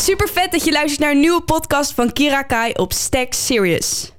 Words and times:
Super 0.00 0.28
vet 0.28 0.52
dat 0.52 0.64
je 0.64 0.72
luistert 0.72 1.00
naar 1.00 1.10
een 1.10 1.20
nieuwe 1.20 1.42
podcast 1.42 1.92
van 1.92 2.12
Kira 2.12 2.42
Kai 2.42 2.72
op 2.72 2.92
Stack 2.92 3.32
Serious. 3.32 4.12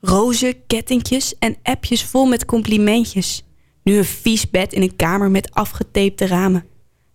Rozen, 0.00 0.66
kettingjes 0.66 1.34
en 1.38 1.56
appjes 1.62 2.04
vol 2.04 2.26
met 2.26 2.44
complimentjes. 2.44 3.44
Nu 3.82 3.96
een 3.96 4.04
vies 4.04 4.50
bed 4.50 4.72
in 4.72 4.82
een 4.82 4.96
kamer 4.96 5.30
met 5.30 5.54
afgetapte 5.54 6.26
ramen. 6.26 6.66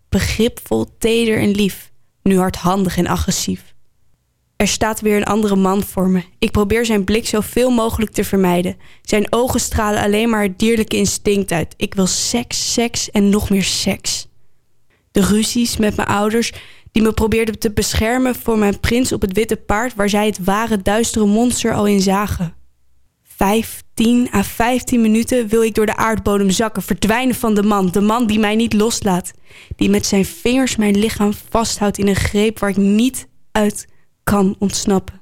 Begripvol, 0.10 0.98
teder 0.98 1.38
en 1.38 1.52
lief. 1.52 1.92
Nu 2.24 2.38
hardhandig 2.38 2.98
en 2.98 3.08
agressief. 3.08 3.74
Er 4.56 4.68
staat 4.68 5.02
weer 5.02 5.16
een 5.16 5.26
andere 5.26 5.56
man 5.56 5.84
voor 5.84 6.10
me. 6.10 6.24
Ik 6.40 6.52
probeer 6.52 6.86
zijn 6.86 7.04
blik 7.04 7.28
zoveel 7.28 7.70
mogelijk 7.70 8.12
te 8.12 8.24
vermijden. 8.24 8.78
Zijn 9.02 9.28
ogen 9.30 9.60
stralen 9.60 10.02
alleen 10.02 10.30
maar 10.30 10.44
het 10.44 10.60
dierlijke 10.60 10.98
instinct 10.98 11.52
uit. 11.52 11.74
Ik 11.78 11.94
wil 11.94 12.08
seks, 12.08 12.74
seks 12.74 13.12
en 13.12 13.30
nog 13.30 13.50
meer 13.50 13.64
seks. 13.64 14.30
De 15.12 15.22
ruzies 15.22 15.78
met 15.78 15.96
mijn 15.96 16.08
ouders 16.08 16.52
die 16.92 17.04
me 17.04 17.12
probeerden 17.12 17.60
te 17.60 17.72
beschermen 17.72 18.36
voor 18.36 18.58
mijn 18.58 18.80
prins 18.80 19.12
op 19.12 19.22
het 19.22 19.34
witte 19.34 19.56
paard 19.56 19.96
waar 19.96 20.10
zij 20.10 20.26
het 20.26 20.44
ware 20.44 20.82
duistere 20.82 21.26
monster 21.26 21.74
al 21.74 21.88
in 21.88 22.02
zagen. 22.02 22.56
15 23.24 24.30
à 24.34 24.44
15 24.44 25.02
minuten 25.02 25.48
wil 25.48 25.64
ik 25.64 25.76
door 25.76 25.86
de 25.86 25.96
aardbodem 25.96 26.50
zakken, 26.50 26.82
verdwijnen 26.82 27.36
van 27.36 27.54
de 27.54 27.64
man, 27.64 27.90
de 27.92 28.02
man 28.02 28.28
die 28.28 28.40
mij 28.40 28.56
niet 28.56 28.74
loslaat, 28.74 29.32
die 29.76 29.90
met 29.90 30.06
zijn 30.06 30.26
vingers 30.26 30.76
mijn 30.76 30.98
lichaam 30.98 31.34
vasthoudt 31.50 31.98
in 31.98 32.08
een 32.08 32.16
greep 32.16 32.60
waar 32.60 32.70
ik 32.70 32.78
niet 32.78 33.28
uit 33.52 33.88
kan 34.24 34.56
ontsnappen. 34.60 35.22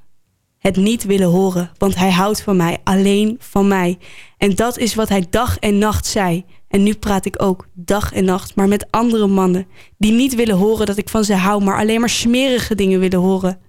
Het 0.58 0.76
niet 0.76 1.04
willen 1.04 1.28
horen, 1.28 1.70
want 1.78 1.94
hij 1.94 2.10
houdt 2.10 2.42
van 2.42 2.56
mij, 2.56 2.78
alleen 2.84 3.36
van 3.38 3.68
mij. 3.68 3.98
En 4.38 4.54
dat 4.54 4.78
is 4.78 4.94
wat 4.94 5.08
hij 5.08 5.26
dag 5.30 5.58
en 5.58 5.78
nacht 5.78 6.06
zei. 6.06 6.44
En 6.70 6.82
nu 6.82 6.94
praat 6.94 7.24
ik 7.24 7.42
ook 7.42 7.66
dag 7.72 8.12
en 8.12 8.24
nacht, 8.24 8.54
maar 8.54 8.68
met 8.68 8.90
andere 8.90 9.26
mannen 9.26 9.66
die 9.98 10.12
niet 10.12 10.34
willen 10.34 10.56
horen 10.56 10.86
dat 10.86 10.96
ik 10.96 11.08
van 11.08 11.24
ze 11.24 11.34
hou, 11.34 11.64
maar 11.64 11.78
alleen 11.78 12.00
maar 12.00 12.08
smerige 12.08 12.74
dingen 12.74 13.00
willen 13.00 13.18
horen. 13.18 13.60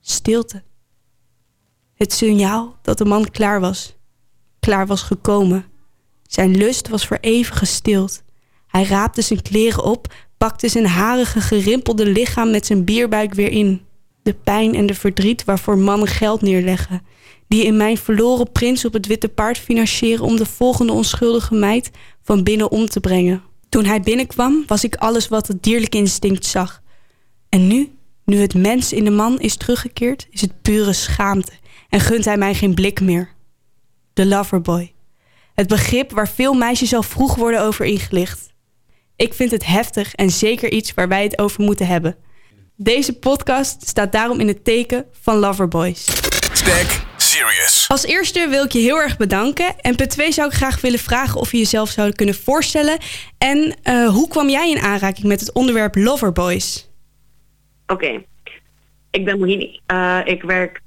Stilte. 0.00 0.62
Het 1.94 2.12
signaal 2.12 2.78
dat 2.82 2.98
de 2.98 3.04
man 3.04 3.30
klaar 3.30 3.60
was. 3.60 3.96
Klaar 4.60 4.86
was 4.86 5.02
gekomen. 5.02 5.64
Zijn 6.22 6.56
lust 6.56 6.88
was 6.88 7.06
voor 7.06 7.18
even 7.20 7.56
gestild. 7.56 8.22
Hij 8.66 8.84
raapte 8.84 9.22
zijn 9.22 9.42
kleren 9.42 9.84
op, 9.84 10.14
pakte 10.38 10.68
zijn 10.68 10.86
harige, 10.86 11.40
gerimpelde 11.40 12.06
lichaam 12.06 12.50
met 12.50 12.66
zijn 12.66 12.84
bierbuik 12.84 13.34
weer 13.34 13.50
in. 13.50 13.82
De 14.22 14.34
pijn 14.34 14.74
en 14.74 14.86
de 14.86 14.94
verdriet 14.94 15.44
waarvoor 15.44 15.78
mannen 15.78 16.08
geld 16.08 16.42
neerleggen. 16.42 17.02
Die 17.48 17.64
in 17.64 17.76
mijn 17.76 17.96
verloren 17.96 18.52
prins 18.52 18.84
op 18.84 18.92
het 18.92 19.06
witte 19.06 19.28
paard 19.28 19.58
financieren 19.58 20.24
om 20.24 20.36
de 20.36 20.46
volgende 20.46 20.92
onschuldige 20.92 21.54
meid 21.54 21.90
van 22.22 22.42
binnen 22.42 22.70
om 22.70 22.86
te 22.86 23.00
brengen. 23.00 23.42
Toen 23.68 23.84
hij 23.84 24.00
binnenkwam, 24.00 24.64
was 24.66 24.84
ik 24.84 24.96
alles 24.96 25.28
wat 25.28 25.46
het 25.46 25.62
dierlijke 25.62 25.96
instinct 25.96 26.44
zag. 26.44 26.82
En 27.48 27.66
nu, 27.66 27.92
nu 28.24 28.36
het 28.36 28.54
mens 28.54 28.92
in 28.92 29.04
de 29.04 29.10
man 29.10 29.40
is 29.40 29.56
teruggekeerd, 29.56 30.26
is 30.30 30.40
het 30.40 30.62
pure 30.62 30.92
schaamte 30.92 31.52
en 31.88 32.00
gunt 32.00 32.24
hij 32.24 32.36
mij 32.36 32.54
geen 32.54 32.74
blik 32.74 33.00
meer. 33.00 33.28
De 34.12 34.26
loverboy. 34.26 34.92
Het 35.54 35.68
begrip 35.68 36.10
waar 36.10 36.28
veel 36.28 36.54
meisjes 36.54 36.94
al 36.94 37.02
vroeg 37.02 37.34
worden 37.34 37.62
over 37.62 37.84
ingelicht. 37.84 38.52
Ik 39.16 39.34
vind 39.34 39.50
het 39.50 39.66
heftig 39.66 40.14
en 40.14 40.30
zeker 40.30 40.72
iets 40.72 40.94
waar 40.94 41.08
wij 41.08 41.22
het 41.22 41.38
over 41.38 41.62
moeten 41.62 41.86
hebben. 41.86 42.16
Deze 42.76 43.12
podcast 43.12 43.88
staat 43.88 44.12
daarom 44.12 44.40
in 44.40 44.48
het 44.48 44.64
teken 44.64 45.06
van 45.20 45.36
loverboys. 45.36 46.06
Stack 46.68 47.04
Serious. 47.16 47.84
Als 47.88 48.04
eerste 48.04 48.48
wil 48.48 48.64
ik 48.64 48.72
je 48.72 48.78
heel 48.78 48.96
erg 48.96 49.16
bedanken. 49.16 49.80
En 49.80 49.96
punt 49.96 50.10
twee 50.10 50.32
zou 50.32 50.48
ik 50.48 50.54
graag 50.54 50.80
willen 50.80 50.98
vragen 50.98 51.40
of 51.40 51.52
je 51.52 51.58
jezelf 51.58 51.88
zou 51.88 52.12
kunnen 52.12 52.34
voorstellen. 52.34 52.98
En 53.38 53.76
uh, 53.84 54.08
hoe 54.08 54.28
kwam 54.28 54.48
jij 54.48 54.70
in 54.70 54.78
aanraking 54.78 55.26
met 55.26 55.40
het 55.40 55.52
onderwerp 55.52 55.94
Loverboys? 55.94 56.90
Oké, 57.86 58.04
okay. 58.04 58.26
ik 59.10 59.24
ben 59.24 59.38
Mohini. 59.38 59.80
Uh, 59.92 60.20
ik 60.24 60.42
werk 60.42 60.80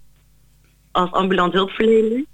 als 0.92 1.12
ambulant 1.12 1.53
hulpverlener. 1.53 2.25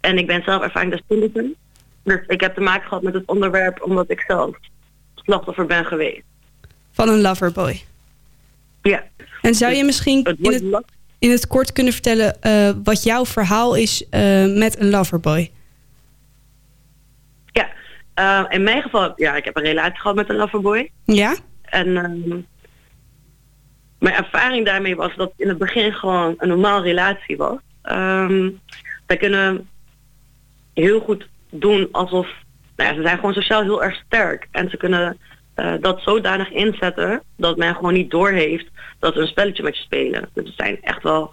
En 0.00 0.18
ik 0.18 0.26
ben 0.26 0.42
zelf 0.42 0.62
ervaringsdeskundige. 0.62 1.54
Dus 2.02 2.20
ik 2.26 2.40
heb 2.40 2.54
te 2.54 2.60
maken 2.60 2.88
gehad 2.88 3.02
met 3.02 3.14
het 3.14 3.26
onderwerp 3.26 3.82
omdat 3.82 4.10
ik 4.10 4.24
zelf 4.26 4.56
slachtoffer 5.14 5.66
ben 5.66 5.84
geweest. 5.84 6.22
Van 6.92 7.08
een 7.08 7.20
loverboy? 7.20 7.82
Ja. 8.82 9.04
En 9.42 9.54
zou 9.54 9.74
je 9.74 9.84
misschien 9.84 10.24
in 10.24 10.52
het, 10.52 10.96
in 11.18 11.30
het 11.30 11.46
kort 11.46 11.72
kunnen 11.72 11.92
vertellen 11.92 12.36
uh, 12.42 12.70
wat 12.84 13.02
jouw 13.02 13.24
verhaal 13.24 13.74
is 13.74 14.02
uh, 14.02 14.10
met 14.56 14.80
een 14.80 14.90
loverboy? 14.90 15.50
Ja, 17.46 17.68
uh, 18.18 18.44
in 18.48 18.62
mijn 18.62 18.82
geval, 18.82 19.12
ja, 19.16 19.36
ik 19.36 19.44
heb 19.44 19.56
een 19.56 19.62
relatie 19.62 20.00
gehad 20.00 20.16
met 20.16 20.28
een 20.28 20.36
loverboy. 20.36 20.90
Ja? 21.04 21.36
En 21.62 21.92
mijn 23.98 24.14
ervaring 24.14 24.66
daarmee 24.66 24.96
was 24.96 25.16
dat 25.16 25.32
in 25.36 25.48
het 25.48 25.58
begin 25.58 25.92
gewoon 25.92 26.34
een 26.38 26.48
normaal 26.48 26.82
relatie 26.82 27.36
was. 27.36 27.58
Um, 27.82 28.60
wij 29.06 29.16
kunnen 29.16 29.68
heel 30.74 31.00
goed 31.00 31.28
doen 31.50 31.88
alsof, 31.92 32.26
nou 32.76 32.88
ja, 32.88 32.94
ze 32.94 33.02
zijn 33.02 33.16
gewoon 33.16 33.34
sociaal 33.34 33.62
heel 33.62 33.82
erg 33.82 34.02
sterk. 34.06 34.48
En 34.50 34.70
ze 34.70 34.76
kunnen 34.76 35.18
uh, 35.60 35.72
dat 35.80 36.00
zodanig 36.00 36.50
inzetten 36.50 37.22
dat 37.36 37.56
men 37.56 37.74
gewoon 37.74 37.92
niet 37.92 38.10
doorheeft 38.10 38.66
dat 38.98 39.14
ze 39.14 39.20
een 39.20 39.26
spelletje 39.26 39.62
met 39.62 39.76
je 39.76 39.82
spelen. 39.82 40.28
Dus 40.34 40.54
zijn 40.56 40.78
echt 40.82 41.02
wel 41.02 41.32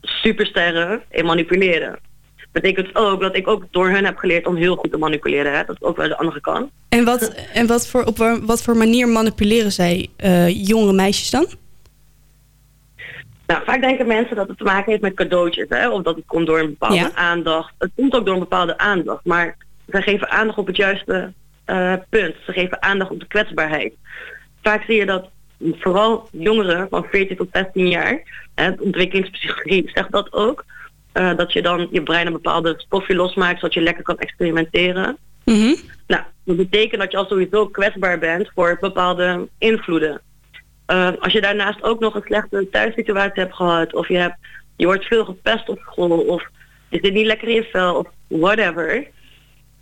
supersterren 0.00 1.02
in 1.10 1.24
manipuleren. 1.24 1.98
Betekent 2.52 2.94
ook 2.94 3.20
dat 3.20 3.36
ik 3.36 3.48
ook 3.48 3.64
door 3.70 3.88
hen 3.88 4.04
heb 4.04 4.16
geleerd 4.16 4.46
om 4.46 4.56
heel 4.56 4.76
goed 4.76 4.90
te 4.90 4.98
manipuleren. 4.98 5.52
Hè? 5.52 5.64
Dat 5.64 5.76
is 5.80 5.86
ook 5.86 5.96
wel 5.96 6.08
de 6.08 6.18
andere 6.18 6.40
kant. 6.40 6.70
En 6.88 7.04
wat, 7.04 7.34
en 7.52 7.66
wat, 7.66 7.88
voor, 7.88 8.04
op 8.04 8.16
wat 8.42 8.62
voor 8.62 8.76
manier 8.76 9.08
manipuleren 9.08 9.72
zij 9.72 10.08
uh, 10.24 10.66
jonge 10.66 10.92
meisjes 10.92 11.30
dan? 11.30 11.46
Nou, 13.46 13.64
vaak 13.64 13.80
denken 13.80 14.06
mensen 14.06 14.36
dat 14.36 14.48
het 14.48 14.58
te 14.58 14.64
maken 14.64 14.90
heeft 14.90 15.02
met 15.02 15.14
cadeautjes. 15.14 15.66
Hè? 15.68 15.88
Of 15.88 16.02
dat 16.02 16.16
het 16.16 16.24
komt 16.26 16.46
door 16.46 16.58
een 16.58 16.76
bepaalde 16.78 16.96
ja. 16.96 17.10
aandacht. 17.14 17.74
Het 17.78 17.90
komt 17.96 18.14
ook 18.14 18.24
door 18.24 18.34
een 18.34 18.40
bepaalde 18.40 18.78
aandacht. 18.78 19.24
Maar 19.24 19.56
zij 19.86 20.02
geven 20.02 20.30
aandacht 20.30 20.58
op 20.58 20.66
het 20.66 20.76
juiste 20.76 21.32
uh, 21.72 21.94
punt. 22.08 22.34
Ze 22.46 22.52
geven 22.52 22.82
aandacht 22.82 23.10
op 23.10 23.20
de 23.20 23.26
kwetsbaarheid. 23.26 23.94
Vaak 24.62 24.84
zie 24.84 24.96
je 24.96 25.06
dat 25.06 25.30
vooral 25.70 26.28
jongeren 26.32 26.88
van 26.90 27.04
14 27.10 27.36
tot 27.36 27.48
16 27.52 27.88
jaar, 27.88 28.22
hè, 28.54 28.70
ontwikkelingspsychologie 28.70 29.90
zegt 29.94 30.12
dat 30.12 30.32
ook, 30.32 30.64
uh, 31.14 31.36
dat 31.36 31.52
je 31.52 31.62
dan 31.62 31.88
je 31.90 32.02
brein 32.02 32.26
een 32.26 32.32
bepaalde 32.32 32.74
stofje 32.76 33.14
losmaakt 33.14 33.60
zodat 33.60 33.74
je 33.74 33.80
lekker 33.80 34.04
kan 34.04 34.18
experimenteren. 34.18 35.16
Mm 35.44 35.54
-hmm. 35.54 35.76
Nou, 36.06 36.22
dat 36.44 36.56
betekent 36.56 37.00
dat 37.00 37.10
je 37.10 37.16
al 37.16 37.26
sowieso 37.26 37.66
kwetsbaar 37.66 38.18
bent 38.18 38.50
voor 38.54 38.76
bepaalde 38.80 39.48
invloeden. 39.58 40.20
Uh, 40.86 41.10
als 41.20 41.32
je 41.32 41.40
daarnaast 41.40 41.82
ook 41.82 42.00
nog 42.00 42.14
een 42.14 42.22
slechte 42.24 42.68
thuissituatie 42.70 43.42
hebt 43.42 43.54
gehad, 43.54 43.94
of 43.94 44.08
je, 44.08 44.16
hebt, 44.16 44.36
je 44.76 44.86
wordt 44.86 45.04
veel 45.04 45.24
gepest 45.24 45.68
op 45.68 45.78
school, 45.78 46.18
of 46.18 46.48
je 46.88 46.98
zit 47.02 47.12
niet 47.12 47.26
lekker 47.26 47.48
in 47.48 47.54
je 47.54 47.64
vel, 47.64 47.94
of 47.94 48.06
whatever, 48.26 49.06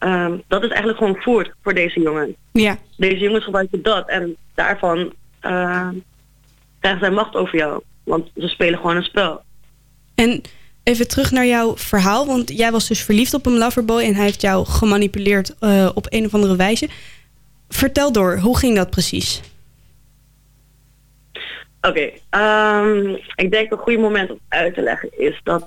Um, 0.04 0.42
dat 0.48 0.62
is 0.62 0.68
eigenlijk 0.68 0.98
gewoon 0.98 1.16
voert 1.22 1.52
voor 1.62 1.74
deze 1.74 2.00
jongen. 2.00 2.36
Ja. 2.52 2.78
Deze 2.96 3.18
jongens 3.24 3.44
gebruiken 3.44 3.82
dat 3.82 4.08
en 4.08 4.36
daarvan 4.54 4.98
uh, 5.42 5.88
krijgen 6.78 7.00
zij 7.00 7.10
macht 7.10 7.34
over 7.34 7.58
jou. 7.58 7.82
Want 8.04 8.30
ze 8.36 8.48
spelen 8.48 8.78
gewoon 8.78 8.96
een 8.96 9.02
spel. 9.02 9.42
En 10.14 10.42
even 10.82 11.08
terug 11.08 11.30
naar 11.30 11.46
jouw 11.46 11.76
verhaal. 11.76 12.26
Want 12.26 12.56
jij 12.56 12.72
was 12.72 12.88
dus 12.88 13.04
verliefd 13.04 13.34
op 13.34 13.46
een 13.46 13.58
loverboy 13.58 14.02
en 14.02 14.14
hij 14.14 14.24
heeft 14.24 14.40
jou 14.40 14.66
gemanipuleerd 14.66 15.54
uh, 15.60 15.90
op 15.94 16.06
een 16.08 16.24
of 16.24 16.34
andere 16.34 16.56
wijze. 16.56 16.88
Vertel 17.68 18.12
door, 18.12 18.38
hoe 18.38 18.58
ging 18.58 18.76
dat 18.76 18.90
precies? 18.90 19.40
Oké, 21.80 22.12
okay, 22.30 22.84
um, 22.84 23.18
ik 23.34 23.50
denk 23.50 23.72
een 23.72 23.78
goed 23.78 23.98
moment 23.98 24.30
om 24.30 24.38
uit 24.48 24.74
te 24.74 24.82
leggen 24.82 25.18
is 25.18 25.40
dat 25.42 25.66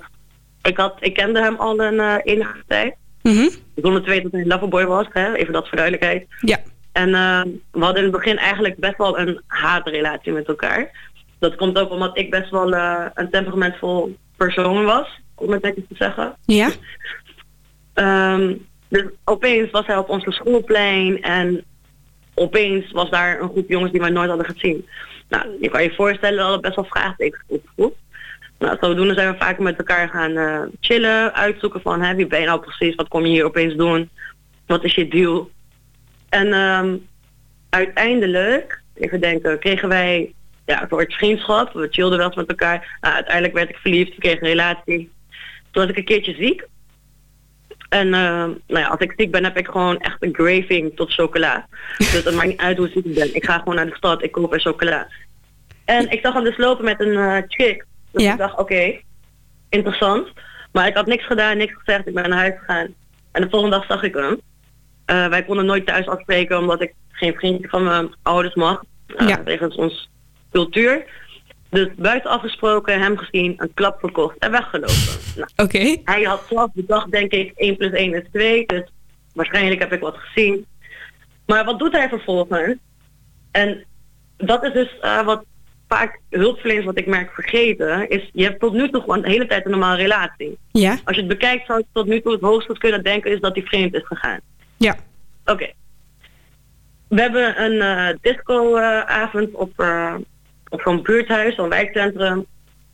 ik, 0.64 0.78
had, 0.78 0.98
ik 1.00 1.14
kende 1.14 1.42
hem 1.42 1.56
al 1.56 1.80
een 1.80 1.94
uh, 1.94 2.16
enige 2.24 2.64
tijd. 2.68 2.96
Mm 3.24 3.36
-hmm. 3.36 3.50
Zonder 3.76 4.02
te 4.02 4.10
weten 4.10 4.24
dat 4.24 4.32
hij 4.32 4.42
een 4.42 4.48
loverboy 4.48 4.86
was, 4.86 5.06
hè? 5.10 5.34
even 5.34 5.54
dat 5.54 5.68
voor 5.68 5.78
duidelijkheid. 5.78 6.28
Ja. 6.42 6.60
En 6.92 7.10
uh, 7.10 7.42
we 7.72 7.84
hadden 7.84 8.04
in 8.04 8.12
het 8.12 8.12
begin 8.12 8.38
eigenlijk 8.38 8.78
best 8.78 8.98
wel 8.98 9.20
een 9.20 9.42
haatrelatie 9.48 10.32
met 10.32 10.48
elkaar. 10.48 11.12
Dat 11.40 11.56
komt 11.56 11.78
ook 11.78 11.92
omdat 11.92 12.18
ik 12.18 12.30
best 12.30 12.50
wel 12.50 12.74
uh, 12.74 13.06
een 13.14 13.30
temperamentvol 13.30 14.16
persoon 14.38 14.86
was, 14.86 15.20
om 15.36 15.52
het 15.52 15.62
netjes 15.62 15.84
te 15.90 15.96
zeggen. 15.96 16.38
Ja. 16.46 16.70
Um, 17.94 18.66
dus 18.88 19.04
opeens 19.24 19.72
was 19.72 19.86
hij 19.86 19.98
op 19.98 20.10
onze 20.10 20.32
schoolplein 20.32 21.22
en 21.22 21.64
opeens 22.34 22.92
was 22.92 23.10
daar 23.10 23.42
een 23.42 23.50
groep 23.50 23.70
jongens 23.70 23.92
die 23.92 24.02
wij 24.02 24.10
nooit 24.10 24.30
hadden 24.30 24.46
gezien. 24.46 24.88
Nou, 25.30 25.58
je 25.62 25.70
kan 25.70 25.84
je 25.84 25.94
voorstellen 25.94 26.38
dat 26.38 26.52
het 26.52 26.62
best 26.62 26.76
wel 26.76 26.86
vraagtekens 26.86 27.44
opgevoed. 27.48 27.94
Nou, 28.64 28.78
zodoende 28.80 29.14
zijn 29.14 29.32
we 29.32 29.38
vaak 29.38 29.60
met 29.60 29.78
elkaar 29.78 30.10
gaan 30.10 30.32
uh, 30.32 30.62
chillen, 30.80 31.34
uitzoeken 31.34 31.82
van 31.82 32.02
hè, 32.02 32.16
wie 32.16 32.28
ben 32.28 32.40
je 32.40 32.46
nou 32.46 32.60
precies, 32.60 32.96
wat 32.96 33.08
kom 33.08 33.26
je 33.26 33.32
hier 33.32 33.46
opeens 33.46 33.76
doen, 33.76 34.10
wat 34.66 34.84
is 34.84 34.96
je 34.96 35.08
deal. 35.08 35.50
En 36.30 36.54
um, 36.54 37.08
uiteindelijk, 37.70 38.82
even 38.94 39.22
denken, 39.22 39.60
kregen 39.60 39.90
wij 39.90 40.34
ja, 40.66 40.86
soort 40.90 41.14
vriendschap, 41.14 41.74
we 41.74 41.88
chillden 41.92 42.18
wel 42.18 42.28
eens 42.28 42.36
met 42.36 42.48
elkaar. 42.48 42.98
Nou, 43.02 43.14
uiteindelijk 43.14 43.54
werd 43.54 43.70
ik 43.70 43.78
verliefd, 43.78 44.14
ik 44.14 44.20
kreeg 44.20 44.42
een 44.42 44.48
relatie. 44.48 45.12
Toen 45.72 45.82
was 45.82 45.88
ik 45.88 45.98
een 45.98 46.06
keertje 46.06 46.34
ziek. 46.34 46.68
En 47.90 48.08
uh, 48.08 48.14
nou 48.14 48.56
ja, 48.68 48.88
als 48.88 49.00
ik 49.00 49.14
ziek 49.18 49.32
ben, 49.32 49.44
heb 49.44 49.58
ik 49.58 49.68
gewoon 49.68 50.00
echt 50.00 50.18
een 50.20 50.32
craving 50.32 50.96
tot 50.96 51.14
chocola. 51.14 51.68
dus 51.98 52.24
het 52.24 52.36
maakt 52.36 52.48
niet 52.48 52.60
uit 52.60 52.78
hoe 52.78 52.90
ziek 52.94 53.06
ik 53.06 53.14
ben. 53.14 53.36
Ik 53.36 53.46
ga 53.46 53.58
gewoon 53.58 53.76
naar 53.76 53.90
de 53.90 53.96
stad, 53.96 54.24
ik 54.24 54.32
koop 54.32 54.54
een 54.54 54.60
chocola. 54.60 55.08
En 55.86 56.12
ik 56.12 56.20
zag 56.22 56.34
hem 56.34 56.44
dus 56.44 56.58
lopen 56.58 56.86
met 56.86 57.00
een 57.00 57.14
uh, 57.14 57.38
chick. 57.48 57.86
Dus 58.14 58.24
Ja. 58.24 58.32
ik 58.32 58.38
dacht, 58.38 58.58
oké, 58.60 59.00
interessant. 59.70 60.28
Maar 60.72 60.88
ik 60.88 60.96
had 60.96 61.06
niks 61.06 61.26
gedaan, 61.26 61.58
niks 61.58 61.74
gezegd. 61.74 62.08
Ik 62.08 62.14
ben 62.14 62.30
naar 62.30 62.40
huis 62.40 62.54
gegaan. 62.60 62.94
En 63.32 63.42
de 63.42 63.50
volgende 63.50 63.76
dag 63.76 63.86
zag 63.86 64.04
ik 64.04 64.16
hem. 64.16 64.42
Eh, 65.06 65.28
wij 65.28 65.44
konden 65.44 65.66
nooit 65.66 65.86
thuis 65.86 66.06
afspreken, 66.08 66.58
omdat 66.58 66.82
ik 66.82 66.94
geen 67.12 67.34
vriendje 67.34 67.68
van 67.70 67.84
mijn 67.84 68.16
ouders 68.22 68.56
mag. 68.56 68.84
Uh, 69.08 69.28
Ja. 69.28 69.44
Wegens 69.44 69.76
ons 69.76 70.10
cultuur. 70.52 71.06
Dus 71.70 71.88
buiten 71.96 72.30
afgesproken, 72.32 73.00
hem 73.02 73.18
gezien, 73.18 73.54
een 73.58 73.74
klap 73.74 74.00
verkocht 74.00 74.38
en 74.38 74.52
weggelopen. 74.52 74.96
Nou, 75.36 75.50
Oké. 75.56 75.98
hij 76.04 76.24
had 76.24 76.46
zelf 76.50 76.72
bedacht, 76.74 77.12
denk 77.12 77.32
ik, 77.32 77.52
1 77.56 77.78
plus 77.78 77.92
1 77.92 78.14
is 78.14 78.28
2. 78.32 78.66
Dus 78.66 78.90
waarschijnlijk 79.34 79.80
heb 79.80 79.94
ik 79.94 80.00
wat 80.00 80.18
gezien. 80.18 80.66
Maar 81.46 81.66
wat 81.66 81.80
doet 81.80 81.92
hij 81.92 82.10
vervolgens? 82.10 82.76
En 83.52 83.84
dat 84.38 84.64
is 84.64 84.74
dus 84.74 85.00
eh, 85.00 85.26
wat 85.26 85.44
vaak 85.94 86.20
hulpverleners, 86.30 86.86
wat 86.86 86.98
ik 87.00 87.06
merk, 87.08 87.32
vergeten. 87.34 88.10
Is, 88.10 88.30
je 88.34 88.44
hebt 88.44 88.60
tot 88.60 88.74
nu 88.74 88.90
toe 88.90 89.02
gewoon 89.02 89.22
de 89.22 89.30
hele 89.30 89.46
tijd 89.46 89.66
een 89.66 89.72
normale 89.72 89.96
relatie. 89.98 90.58
Ja. 90.72 90.92
Als 91.04 91.16
je 91.16 91.22
het 91.22 91.30
bekijkt, 91.30 91.66
zou 91.66 91.80
je 91.80 91.86
tot 91.94 92.06
nu 92.06 92.22
toe 92.22 92.32
het 92.32 92.42
hoogste 92.42 92.78
kunnen 92.78 93.04
denken 93.04 93.32
is 93.32 93.40
dat 93.40 93.56
hij 93.56 93.64
vreemd 93.64 93.94
is 93.94 94.06
gegaan. 94.06 94.40
Ja. 94.78 94.96
Oké. 95.46 95.72
We 97.08 97.22
hebben 97.22 97.64
een 97.64 97.82
eh 97.82 98.16
disco-avond 98.22 99.54
op, 99.54 99.80
eh, 99.80 100.16
op 100.70 100.82
zo'n 100.82 101.02
buurthuis, 101.02 101.56
zo'n 101.56 101.70
wijkcentrum. 101.70 102.46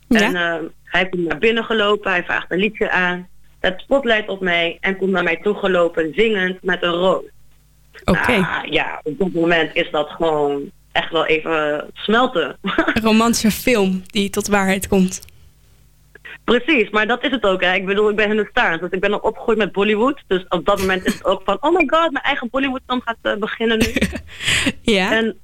En 0.10 0.31
Ja. 0.31 0.57
eh, 0.57 0.63
hij 0.84 1.10
komt 1.10 1.28
naar 1.28 1.38
binnen 1.38 1.63
gelopen, 1.63 2.12
hij 2.12 2.24
vraagt 2.24 2.51
een 2.51 2.60
liedje 2.60 2.92
aan. 2.92 3.28
Het 3.60 3.80
spotlight 3.80 4.30
op 4.30 4.42
mij 4.42 4.78
en 4.81 4.98
komt 4.98 5.12
naar 5.12 5.24
mij 5.24 5.38
toe 5.38 5.56
gelopen 5.56 6.13
zingend 6.16 6.63
met 6.63 6.84
een 6.84 6.94
roos. 6.94 7.24
Oké. 8.06 8.38
Nou, 8.38 8.72
ja, 8.72 9.00
op 9.04 9.19
dat 9.19 9.34
moment 9.34 9.75
is 9.75 9.92
dat 9.92 10.10
gewoon 10.10 10.72
echt 10.91 11.12
wel 11.12 11.25
even 11.25 11.89
smelten. 11.94 12.57
Een 12.62 13.03
romantische 13.03 13.51
film 13.51 14.01
die 14.06 14.30
tot 14.30 14.47
waarheid 14.47 14.88
komt. 14.88 15.21
Precies, 16.44 16.89
maar 16.89 17.07
dat 17.07 17.24
is 17.24 17.31
het 17.31 17.44
ook. 17.44 17.62
Hè. 17.62 17.74
Ik 17.74 17.86
bedoel, 17.86 18.09
ik 18.09 18.15
ben 18.15 18.30
in 18.30 18.38
de 18.38 18.47
stars, 18.51 18.80
dus 18.80 18.89
ik 18.89 19.00
ben 19.00 19.09
nog 19.09 19.21
opgegroeid 19.21 19.57
met 19.57 19.71
Bollywood. 19.71 20.24
Dus 20.27 20.45
op 20.47 20.65
dat 20.65 20.80
moment 20.80 21.06
is 21.06 21.13
het 21.13 21.25
ook 21.25 21.41
van, 21.45 21.57
oh 21.62 21.75
my 21.75 21.83
god, 21.88 22.12
mijn 22.12 22.25
eigen 22.25 22.50
Bollywood 22.50 22.81
film 22.88 23.01
gaat 23.01 23.18
eh, 23.21 23.36
beginnen 23.36 23.77
nu. 23.77 23.94
Ja. 24.81 25.12
En 25.12 25.38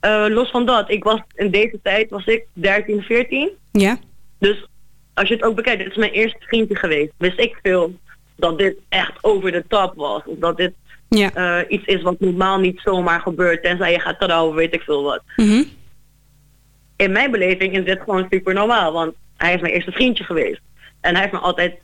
eh, 0.00 0.26
los 0.28 0.50
van 0.50 0.66
dat, 0.66 0.90
ik 0.90 1.04
was 1.04 1.20
in 1.34 1.50
deze 1.50 1.78
tijd 1.82 2.10
was 2.10 2.24
ik 2.24 2.44
13, 2.52 3.02
14. 3.02 3.50
Ja. 3.72 3.98
Dus 4.38 4.66
als 5.14 5.28
je 5.28 5.34
het 5.34 5.42
ook 5.42 5.54
bekijkt, 5.54 5.78
dit 5.78 5.90
is 5.90 5.96
mijn 5.96 6.12
eerste 6.12 6.38
vriendje 6.40 6.76
geweest. 6.76 7.12
Wist 7.16 7.38
ik 7.38 7.58
veel 7.62 7.94
dat 8.36 8.58
dit 8.58 8.76
echt 8.88 9.12
over 9.20 9.52
de 9.52 9.64
top 9.68 9.92
was. 9.96 10.22
Of 10.24 10.38
dat 10.38 10.56
dit 10.56 10.72
Ja. 11.08 11.34
eh, 11.34 11.64
iets 11.68 11.84
is 11.84 12.02
wat 12.02 12.20
normaal 12.20 12.58
niet 12.58 12.80
zomaar 12.80 13.20
gebeurt. 13.20 13.62
Tenzij 13.62 13.92
je 13.92 14.00
gaat 14.00 14.20
trouwen, 14.20 14.54
weet 14.54 14.74
ik 14.74 14.82
veel 14.82 15.02
wat. 15.02 15.22
Mhm. 15.36 15.62
In 16.96 17.12
mijn 17.12 17.30
beleving 17.30 17.76
is 17.76 17.84
dit 17.84 18.00
gewoon 18.00 18.26
super 18.30 18.54
normaal. 18.54 18.92
Want 18.92 19.14
hij 19.36 19.54
is 19.54 19.60
mijn 19.60 19.72
eerste 19.72 19.92
vriendje 19.92 20.24
geweest. 20.24 20.60
En 21.00 21.12
hij 21.12 21.20
heeft 21.20 21.32
me 21.32 21.38
altijd, 21.38 21.74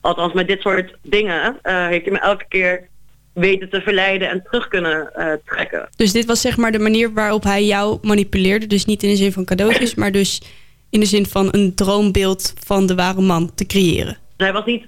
althans 0.00 0.32
met 0.32 0.46
dit 0.48 0.60
soort 0.60 0.96
dingen, 1.02 1.58
eh, 1.62 1.86
heeft 1.86 2.04
hij 2.04 2.12
me 2.12 2.20
elke 2.20 2.44
keer 2.48 2.88
weten 3.32 3.70
te 3.70 3.80
verleiden 3.80 4.30
en 4.30 4.42
terug 4.42 4.68
kunnen 4.68 5.14
eh, 5.14 5.32
trekken. 5.44 5.88
Dus 5.96 6.12
dit 6.12 6.24
was 6.24 6.40
zeg 6.40 6.56
maar 6.56 6.72
de 6.72 6.78
manier 6.78 7.12
waarop 7.12 7.42
hij 7.42 7.64
jou 7.64 7.98
manipuleerde. 8.02 8.66
Dus 8.66 8.84
niet 8.84 9.02
in 9.02 9.08
de 9.08 9.16
zin 9.16 9.32
van 9.32 9.44
cadeautjes, 9.44 9.94
maar 9.94 10.12
dus 10.12 10.42
in 10.90 11.00
de 11.00 11.06
zin 11.06 11.26
van 11.26 11.48
een 11.50 11.74
droombeeld 11.74 12.54
van 12.64 12.86
de 12.86 12.94
ware 12.94 13.20
man 13.20 13.54
te 13.54 13.66
creëren. 13.66 14.16
Hij 14.36 14.52
was 14.52 14.64
niet 14.64 14.86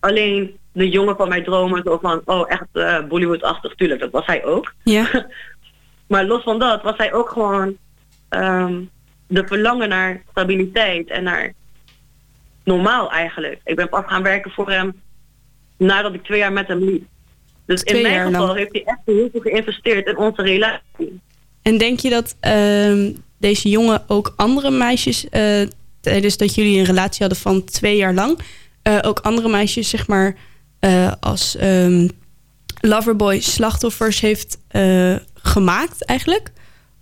alleen 0.00 0.56
de 0.72 0.88
jongen 0.88 1.16
van 1.16 1.28
mijn 1.28 1.44
dromen, 1.44 1.82
zo 1.84 1.98
van, 2.02 2.22
oh 2.24 2.50
echt 2.50 2.66
eh 2.72 3.04
Bollywood-achtig, 3.08 3.74
tuurlijk, 3.74 4.00
dat 4.00 4.10
was 4.10 4.26
hij 4.26 4.44
ook. 4.44 4.72
Ja. 4.82 5.06
Maar 6.06 6.24
los 6.24 6.42
van 6.42 6.58
dat 6.58 6.82
was 6.82 6.96
hij 6.96 7.12
ook 7.12 7.30
gewoon 7.30 7.76
ehm, 8.28 8.80
de 9.26 9.46
verlangen 9.46 9.88
naar 9.88 10.22
stabiliteit 10.30 11.10
en 11.10 11.22
naar 11.22 11.52
normaal 12.64 13.10
eigenlijk. 13.10 13.60
Ik 13.64 13.76
ben 13.76 13.88
pas 13.88 14.04
gaan 14.06 14.22
werken 14.22 14.50
voor 14.50 14.70
hem 14.70 15.00
nadat 15.76 16.14
ik 16.14 16.24
twee 16.24 16.38
jaar 16.38 16.52
met 16.52 16.68
hem 16.68 16.78
liep. 16.78 17.04
Dus 17.66 17.82
Twee 17.82 18.02
in 18.02 18.08
mijn 18.08 18.26
geval 18.26 18.46
lang. 18.46 18.58
heeft 18.58 18.72
hij 18.72 18.82
echt 18.84 19.00
heel 19.04 19.28
veel 19.32 19.40
geïnvesteerd 19.40 20.06
in 20.06 20.16
onze 20.16 20.42
relatie. 20.42 21.20
En 21.62 21.78
denk 21.78 22.00
je 22.00 22.10
dat 22.10 22.36
ehm, 22.40 23.12
deze 23.38 23.68
jongen 23.68 24.04
ook 24.06 24.32
andere 24.36 24.70
meisjes, 24.70 25.28
eh, 25.28 25.62
tijdens 26.00 26.36
dat 26.36 26.54
jullie 26.54 26.78
een 26.78 26.84
relatie 26.84 27.18
hadden 27.18 27.38
van 27.38 27.64
twee 27.64 27.96
jaar 27.96 28.14
lang, 28.14 28.38
eh, 28.82 28.98
ook 29.02 29.18
andere 29.18 29.48
meisjes, 29.48 29.88
zeg 29.88 30.06
maar, 30.06 30.36
eh, 30.82 31.12
als 31.20 31.56
ehm, 31.56 32.08
loverboy 32.80 33.40
slachtoffers 33.40 34.20
heeft 34.20 34.58
eh, 34.68 35.16
gemaakt 35.34 36.04
eigenlijk? 36.04 36.52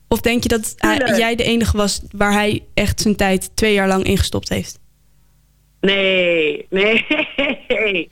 Of 0.09 0.21
denk 0.21 0.43
je 0.43 0.49
dat 0.49 0.75
hij- 0.77 1.17
jij 1.19 1.35
de 1.37 1.43
enige 1.45 1.77
was 1.77 2.03
waar 2.11 2.33
hij 2.33 2.63
echt 2.75 3.01
zijn 3.01 3.17
tijd 3.17 3.51
twee 3.57 3.73
jaar 3.75 3.89
lang 3.89 4.05
ingestopt 4.05 4.49
heeft? 4.49 4.79
Nee, 5.81 6.67
nee, 6.71 7.07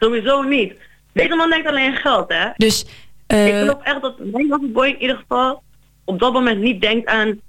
sowieso 0.00 0.42
niet. 0.42 0.72
Deze 1.12 1.34
man 1.36 1.50
denkt 1.50 1.66
alleen 1.68 1.94
geld, 1.96 2.32
hè? 2.32 2.48
Dus 2.56 2.82
Ik 2.82 2.88
eh, 3.26 3.58
geloof 3.58 3.82
echt 3.82 4.02
dat 4.02 4.18
mijn 4.18 4.48
loverboy 4.48 4.86
in 4.86 5.00
ieder 5.00 5.16
geval 5.16 5.62
op 6.04 6.18
dat 6.18 6.32
moment 6.32 6.60
niet 6.60 6.80
denkt 6.80 7.08
aan 7.08 7.40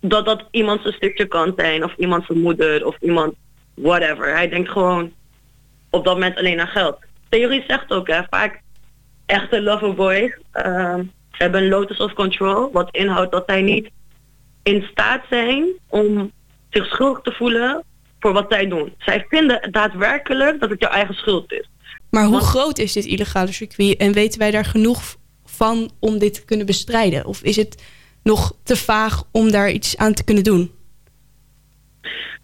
dat 0.00 0.24
dat 0.24 0.44
iemand 0.50 0.82
zijn 0.82 0.94
stukje 0.94 1.26
kan 1.26 1.52
zijn 1.56 1.84
of 1.84 1.94
iemand 1.96 2.24
zijn 2.26 2.40
moeder 2.40 2.86
of 2.86 2.96
iemand 3.00 3.34
whatever. 3.74 4.34
Hij 4.34 4.48
denkt 4.48 4.68
gewoon 4.70 5.12
op 5.92 6.04
dat 6.04 6.14
moment 6.14 6.36
alleen 6.36 6.60
aan 6.60 6.66
geld. 6.66 6.98
Theorie 7.28 7.64
zegt 7.66 7.90
ook 7.90 8.08
hè, 8.08 8.20
vaak 8.30 8.60
echte 9.26 9.62
loverboys 9.62 10.38
ehm 10.52 11.02
hebben 11.30 11.62
een 11.62 11.68
lotus 11.68 11.96
of 11.96 12.12
control, 12.12 12.72
wat 12.72 12.88
inhoudt 12.96 13.32
dat 13.32 13.42
zij 13.46 13.62
niet 13.62 13.90
in 14.62 14.86
staat 14.90 15.22
zijn 15.30 15.64
om 15.88 16.32
zich 16.70 16.86
schuldig 16.86 17.22
te 17.22 17.32
voelen 17.32 17.82
voor 18.20 18.32
wat 18.32 18.46
zij 18.48 18.68
doen. 18.68 18.94
Zij 18.98 19.26
vinden 19.28 19.72
daadwerkelijk 19.72 20.60
dat 20.60 20.70
het 20.70 20.80
jouw 20.80 20.90
eigen 20.90 21.14
schuld 21.14 21.52
is. 21.52 21.68
maar 22.10 22.22
hoe 22.22 22.32
want- 22.32 22.44
groot 22.44 22.78
is 22.78 22.92
dit 22.92 23.04
illegale 23.04 23.52
circuit 23.52 23.96
en 23.96 24.12
weten 24.12 24.38
wij 24.38 24.50
daar 24.50 24.64
genoeg 24.64 25.16
van 25.44 25.90
om 26.00 26.18
dit 26.18 26.34
te 26.34 26.44
kunnen 26.44 26.66
bestrijden? 26.66 27.26
Of 27.26 27.42
is 27.42 27.56
het 27.56 27.82
nog 28.22 28.52
te 28.62 28.76
vaag 28.76 29.22
om 29.32 29.50
daar 29.50 29.70
iets 29.70 29.96
aan 29.96 30.14
te 30.14 30.24
kunnen 30.24 30.44
doen? 30.44 30.70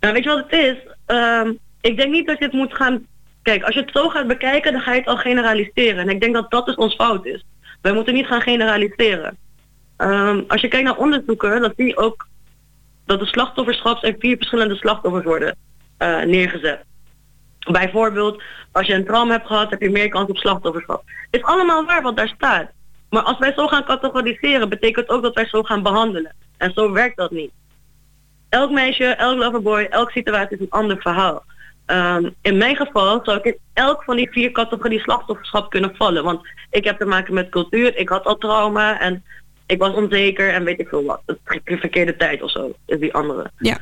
Nou, 0.00 0.14
weet 0.14 0.24
je 0.24 0.28
wat 0.28 0.44
het 0.50 0.60
is? 0.60 0.76
Ehm, 1.06 1.52
ik 1.80 1.96
denk 1.96 2.12
niet 2.12 2.26
dat 2.26 2.38
je 2.38 2.44
het 2.44 2.52
moet 2.52 2.74
gaan... 2.74 3.06
Kijk, 3.48 3.62
als 3.64 3.74
je 3.74 3.80
het 3.80 3.90
zo 3.92 4.08
gaat 4.08 4.26
bekijken, 4.26 4.72
dan 4.72 4.80
ga 4.80 4.92
je 4.92 4.98
het 4.98 5.08
al 5.08 5.16
generaliseren. 5.16 5.98
En 5.98 6.08
ik 6.08 6.20
denk 6.20 6.34
dat 6.34 6.50
dat 6.50 6.66
dus 6.66 6.74
ons 6.74 6.94
fout 6.94 7.26
is. 7.26 7.44
Wij 7.80 7.92
moeten 7.92 8.14
niet 8.14 8.26
gaan 8.26 8.40
generaliseren. 8.40 9.36
Ehm, 9.96 10.42
als 10.48 10.60
je 10.60 10.68
kijkt 10.68 10.86
naar 10.86 10.96
onderzoeken, 10.96 11.60
dan 11.60 11.72
zie 11.76 11.86
je 11.86 11.96
ook 11.96 12.28
dat 13.06 13.18
de 13.18 13.26
slachtofferschap 13.26 14.02
en 14.02 14.16
vier 14.18 14.36
verschillende 14.36 14.76
slachtoffers 14.76 15.24
worden 15.24 15.56
eh, 15.98 16.22
neergezet. 16.22 16.84
Bijvoorbeeld, 17.70 18.42
als 18.72 18.86
je 18.86 18.94
een 18.94 19.04
trauma 19.04 19.32
hebt 19.32 19.46
gehad, 19.46 19.70
heb 19.70 19.80
je 19.80 19.90
meer 19.90 20.08
kans 20.08 20.28
op 20.28 20.36
slachtofferschap. 20.36 21.02
Het 21.30 21.40
is 21.40 21.46
allemaal 21.46 21.84
waar 21.84 22.02
wat 22.02 22.16
daar 22.16 22.32
staat. 22.36 22.70
Maar 23.10 23.22
als 23.22 23.38
wij 23.38 23.52
zo 23.52 23.66
gaan 23.66 23.84
categoriseren, 23.84 24.68
betekent 24.68 25.08
ook 25.08 25.22
dat 25.22 25.34
wij 25.34 25.46
zo 25.46 25.62
gaan 25.62 25.82
behandelen. 25.82 26.34
En 26.56 26.72
zo 26.72 26.92
werkt 26.92 27.16
dat 27.16 27.30
niet 27.30 27.50
elk 28.48 28.70
meisje, 28.70 29.04
elk 29.04 29.38
loverboy, 29.38 29.86
elke 29.90 30.12
situatie 30.12 30.56
is 30.56 30.62
een 30.62 30.70
ander 30.70 31.00
verhaal. 31.00 31.44
Ehm, 31.88 32.30
in 32.42 32.56
mijn 32.56 32.76
geval 32.76 33.20
zou 33.22 33.38
ik 33.38 33.44
in 33.44 33.58
elk 33.72 34.04
van 34.04 34.16
die 34.16 34.30
vier 34.30 34.50
categorieën 34.50 35.00
slachtofferschap 35.00 35.70
kunnen 35.70 35.96
vallen. 35.96 36.24
Want 36.24 36.48
ik 36.70 36.84
heb 36.84 36.98
te 36.98 37.04
maken 37.04 37.34
met 37.34 37.48
cultuur, 37.48 37.96
ik 37.96 38.08
had 38.08 38.24
al 38.24 38.38
trauma 38.38 39.00
en 39.00 39.24
ik 39.66 39.78
was 39.78 39.94
onzeker 39.94 40.52
en 40.52 40.64
weet 40.64 40.80
ik 40.80 40.88
veel 40.88 41.04
wat. 41.04 41.22
Het 41.26 41.38
de 41.64 41.76
verkeerde 41.76 42.16
tijd 42.16 42.42
of 42.42 42.50
zo 42.50 42.72
is 42.86 42.98
die 42.98 43.14
andere. 43.14 43.50
Ja. 43.58 43.78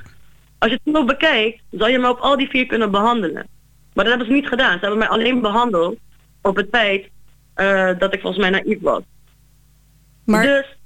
Als 0.59 0.71
je 0.71 0.81
het 0.85 0.95
zo 0.95 1.05
bekijkt, 1.05 1.63
zal 1.71 1.89
je 1.89 1.99
me 1.99 2.09
op 2.09 2.19
al 2.19 2.37
die 2.37 2.49
vier 2.49 2.67
kunnen 2.67 2.91
behandelen. 2.91 3.47
Maar 3.95 4.05
dat 4.05 4.09
hebben 4.09 4.27
ze 4.27 4.33
niet 4.33 4.49
gedaan. 4.49 4.73
Ze 4.73 4.81
hebben 4.81 4.99
mij 4.99 5.09
alleen 5.09 5.41
behandeld 5.41 5.99
op 6.43 6.57
het 6.57 6.69
feit 6.71 7.09
eh, 7.55 7.91
dat 7.99 8.15
ik 8.15 8.21
volgens 8.21 8.43
mij 8.43 8.51
naïef 8.51 8.81
was. 8.81 9.03
Maar 10.25 10.43
Dus 10.43 10.77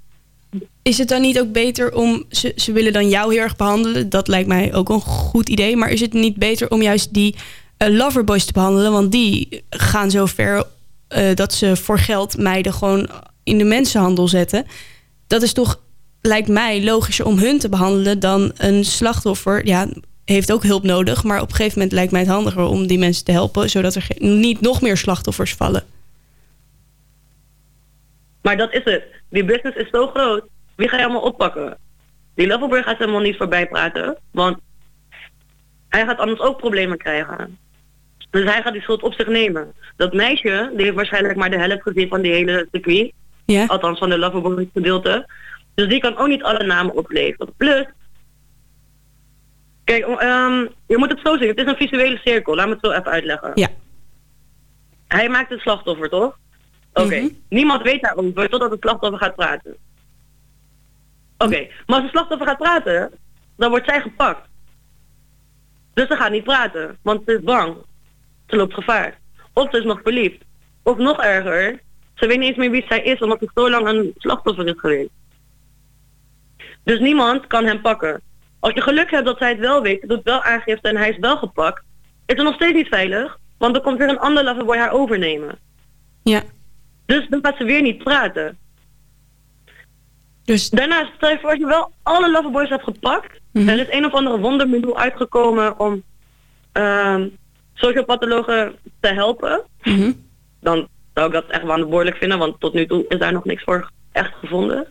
is 0.83 0.99
het 0.99 1.09
dan 1.09 1.21
niet 1.21 1.41
ook 1.41 1.53
beter 1.53 1.95
om... 1.95 2.25
Ze, 2.31 2.53
ze 2.57 2.73
willen 2.73 2.93
dan 2.93 3.09
jou 3.09 3.33
heel 3.33 3.43
erg 3.43 3.57
behandelen. 3.57 4.09
Dat 4.09 4.29
lijkt 4.29 4.49
mij 4.49 4.75
ook 4.75 4.89
een 4.89 5.01
goed 5.01 5.49
idee. 5.49 5.77
Maar 5.77 5.91
is 5.91 6.01
het 6.01 6.13
niet 6.13 6.37
beter 6.37 6.71
om 6.71 6.83
juist 6.83 7.15
die 7.15 7.35
eh, 7.77 7.89
loverboys 7.89 8.45
te 8.45 8.53
behandelen? 8.53 8.93
Want 8.93 9.13
die 9.13 9.63
gaan 9.71 10.11
zo 10.11 10.27
ver 10.27 10.65
eh, 11.09 11.35
dat 11.35 11.55
ze 11.55 11.77
voor 11.77 11.99
geld 11.99 12.37
meiden 12.39 12.73
gewoon 12.73 13.09
in 13.45 13.59
de 13.59 13.65
mensenhandel 13.65 14.29
zetten. 14.29 14.67
Dat 15.27 15.43
is 15.43 15.53
toch, 15.53 15.81
lijkt 16.21 16.49
mij, 16.49 16.85
logischer 16.85 17.27
om 17.27 17.39
hun 17.39 17.59
te 17.59 17.69
behandelen 17.69 18.21
dan 18.21 18.53
een 18.57 18.85
slachtoffer. 18.85 19.67
Ja, 19.67 19.89
heeft 20.25 20.53
ook 20.53 20.63
hulp 20.63 20.83
nodig. 20.83 21.25
Maar 21.25 21.41
op 21.41 21.49
een 21.49 21.55
gegeven 21.55 21.79
moment 21.79 21.93
lijkt 21.97 22.13
mij 22.13 22.21
het 22.21 22.31
handiger 22.31 22.63
om 22.63 22.87
die 22.87 22.99
mensen 22.99 23.25
te 23.25 23.33
helpen. 23.33 23.71
Zodat 23.71 23.95
er 23.95 24.07
niet 24.19 24.61
nog 24.61 24.81
meer 24.81 24.97
slachtoffers 24.97 25.55
vallen. 25.55 25.85
Maar 28.43 28.57
dat 28.57 28.73
is 28.73 28.85
het. 28.85 29.05
Die 29.29 29.45
business 29.45 29.77
is 29.77 29.89
zo 29.91 30.07
groot. 30.07 30.45
Wie 30.75 30.89
ga 30.89 30.97
je 30.97 31.05
allemaal 31.05 31.23
oppakken? 31.23 31.79
Die 32.35 32.47
Loverboy 32.47 32.83
gaat 32.83 32.99
helemaal 32.99 33.21
niet 33.21 33.37
voorbij 33.37 33.69
praten. 33.69 34.17
Want 34.31 34.59
hij 35.89 36.05
gaat 36.05 36.19
anders 36.19 36.41
ook 36.41 36.57
problemen 36.59 36.99
krijgen. 36.99 37.59
Dus 38.31 38.45
hij 38.45 38.63
gaat 38.63 38.73
die 38.73 38.83
schuld 38.83 39.03
op 39.03 39.15
zich 39.15 39.27
nemen. 39.27 39.73
Dat 39.97 40.13
meisje, 40.13 40.71
die 40.75 40.85
heeft 40.85 40.97
waarschijnlijk 40.97 41.37
maar 41.37 41.51
de 41.51 41.59
helft 41.59 41.83
gezien 41.83 42.09
van 42.09 42.23
die 42.23 42.33
hele 42.33 42.69
circuit. 42.73 43.13
Ja. 43.45 43.67
Althans 43.67 43.99
van 43.99 44.09
de 44.09 44.19
Loverboy 44.19 44.69
gedeelte. 44.73 45.29
Dus 45.75 45.89
die 45.89 46.01
kan 46.01 46.17
ook 46.17 46.29
niet 46.29 46.43
alle 46.43 46.65
namen 46.65 46.97
opleveren. 46.97 47.53
Plus, 47.57 47.87
kijk, 49.85 50.05
ehm, 50.05 50.67
je 50.87 50.97
moet 50.97 51.11
het 51.11 51.21
zo 51.23 51.37
zien. 51.37 51.49
Het 51.49 51.59
is 51.59 51.67
een 51.67 51.77
visuele 51.77 52.21
cirkel. 52.25 52.55
Laat 52.55 52.67
me 52.67 52.73
het 52.73 52.85
zo 52.85 52.91
even 52.91 53.11
uitleggen. 53.11 53.53
Ja. 53.55 53.69
Hij 55.09 55.29
maakt 55.29 55.51
het 55.51 55.61
slachtoffer, 55.61 56.09
toch? 56.09 56.39
Oké. 56.93 57.21
Mhm. 57.21 57.29
Niemand 57.49 57.83
weet 57.83 58.03
daarover 58.03 58.49
totdat 58.49 58.71
het 58.71 58.81
slachtoffer 58.81 59.19
gaat 59.19 59.35
praten. 59.35 59.77
Oké. 61.39 61.69
Maar 61.87 61.97
als 61.97 62.03
het 62.03 62.11
slachtoffer 62.11 62.47
gaat 62.47 62.59
praten, 62.59 63.11
dan 63.57 63.71
wordt 63.71 63.87
zij 63.87 64.01
gepakt. 64.01 64.49
Dus 65.95 66.09
ze 66.09 66.17
gaat 66.17 66.31
niet 66.31 66.45
praten, 66.45 66.99
want 67.03 67.23
ze 67.27 67.33
is 67.33 67.43
bang. 67.43 67.77
Ze 68.47 68.57
loopt 68.57 68.75
gevaar. 68.75 69.19
Of 69.53 69.71
ze 69.71 69.79
is 69.79 69.85
nog 69.85 70.01
verliefd. 70.03 70.43
Of 70.83 70.97
nog 70.97 71.23
erger, 71.23 71.81
ze 72.15 72.27
weet 72.27 72.39
niet 72.39 72.49
eens 72.49 72.57
meer 72.57 72.71
wie 72.71 72.85
zij 72.89 73.03
is 73.03 73.21
omdat 73.21 73.39
ze 73.39 73.51
zo 73.55 73.71
lang 73.71 73.89
een 73.89 74.15
slachtoffer 74.17 74.67
is 74.67 74.81
geweest. 74.81 75.11
Dus 76.85 76.99
niemand 76.99 77.47
kan 77.47 77.65
hem 77.65 77.81
pakken. 77.81 78.21
Als 78.59 78.75
je 78.75 78.81
geluk 78.81 79.11
hebt 79.11 79.25
dat 79.25 79.39
zij 79.39 79.49
het 79.49 79.59
wel 79.59 79.83
weet, 79.83 80.09
doet 80.09 80.23
wel 80.23 80.43
aangifte 80.43 80.89
en 80.89 80.97
hij 80.97 81.11
is 81.11 81.19
wel 81.19 81.37
gepakt, 81.37 81.83
is 82.27 82.37
het 82.37 82.45
nog 82.45 82.55
steeds 82.55 82.75
niet 82.75 82.89
veilig, 82.89 83.39
want 83.59 83.77
er 83.77 83.83
komt 83.83 83.99
weer 83.99 84.09
een 84.09 84.19
ander 84.19 84.45
loverboy 84.45 84.77
haar 84.77 84.93
overnemen. 84.93 85.59
Ja. 86.23 86.43
Dus 87.11 87.29
dan 87.29 87.39
gaat 87.43 87.57
ze 87.57 87.65
weer 87.65 87.83
niet 87.83 87.99
praten. 87.99 88.59
Dus 90.45 90.71
Daarnaast, 90.71 91.13
stel 91.17 91.31
je 91.31 91.39
voor 91.39 91.51
als 91.51 91.59
je 91.59 91.67
wel 91.67 91.93
alle 92.03 92.31
loverboys 92.31 92.69
hebt 92.69 92.85
gepakt, 92.85 93.39
Mhm. 93.53 93.69
er 93.69 93.79
is 93.79 93.97
een 93.97 94.05
of 94.05 94.13
andere 94.13 94.39
wondermiddel 94.39 94.99
uitgekomen 94.99 95.79
om 95.79 96.03
ehm 96.73 97.29
sociopathologen 97.75 98.75
te 99.01 99.09
helpen, 99.09 99.63
mhm. 99.83 100.13
dan 100.61 100.89
zou 101.15 101.27
ik 101.27 101.33
dat 101.33 101.47
echt 101.47 101.61
verantwoordelijk 101.61 102.17
vinden, 102.17 102.39
want 102.39 102.61
tot 102.61 102.75
nu 102.75 102.87
toe 102.87 103.05
is 103.09 103.19
daar 103.19 103.33
nog 103.33 103.45
niks 103.45 103.63
voor 103.63 103.91
echt 104.13 104.33
gevonden. 104.41 104.87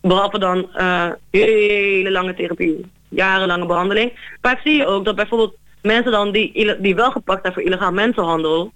Behalve 0.00 0.38
dan 0.38 0.72
eh, 0.74 1.10
hele 1.30 2.10
lange 2.10 2.34
therapie, 2.34 2.86
jarenlange 3.08 3.66
behandeling. 3.66 4.12
Vaak 4.40 4.60
zie 4.60 4.76
je 4.76 4.86
ook 4.86 5.04
dat 5.04 5.14
bijvoorbeeld 5.16 5.56
mensen 5.82 6.12
dan 6.12 6.32
die, 6.32 6.80
die 6.80 6.94
wel 6.94 7.10
gepakt 7.10 7.42
zijn 7.42 7.54
voor 7.54 7.62
illegaal 7.62 7.92
mensenhandel, 7.92 8.72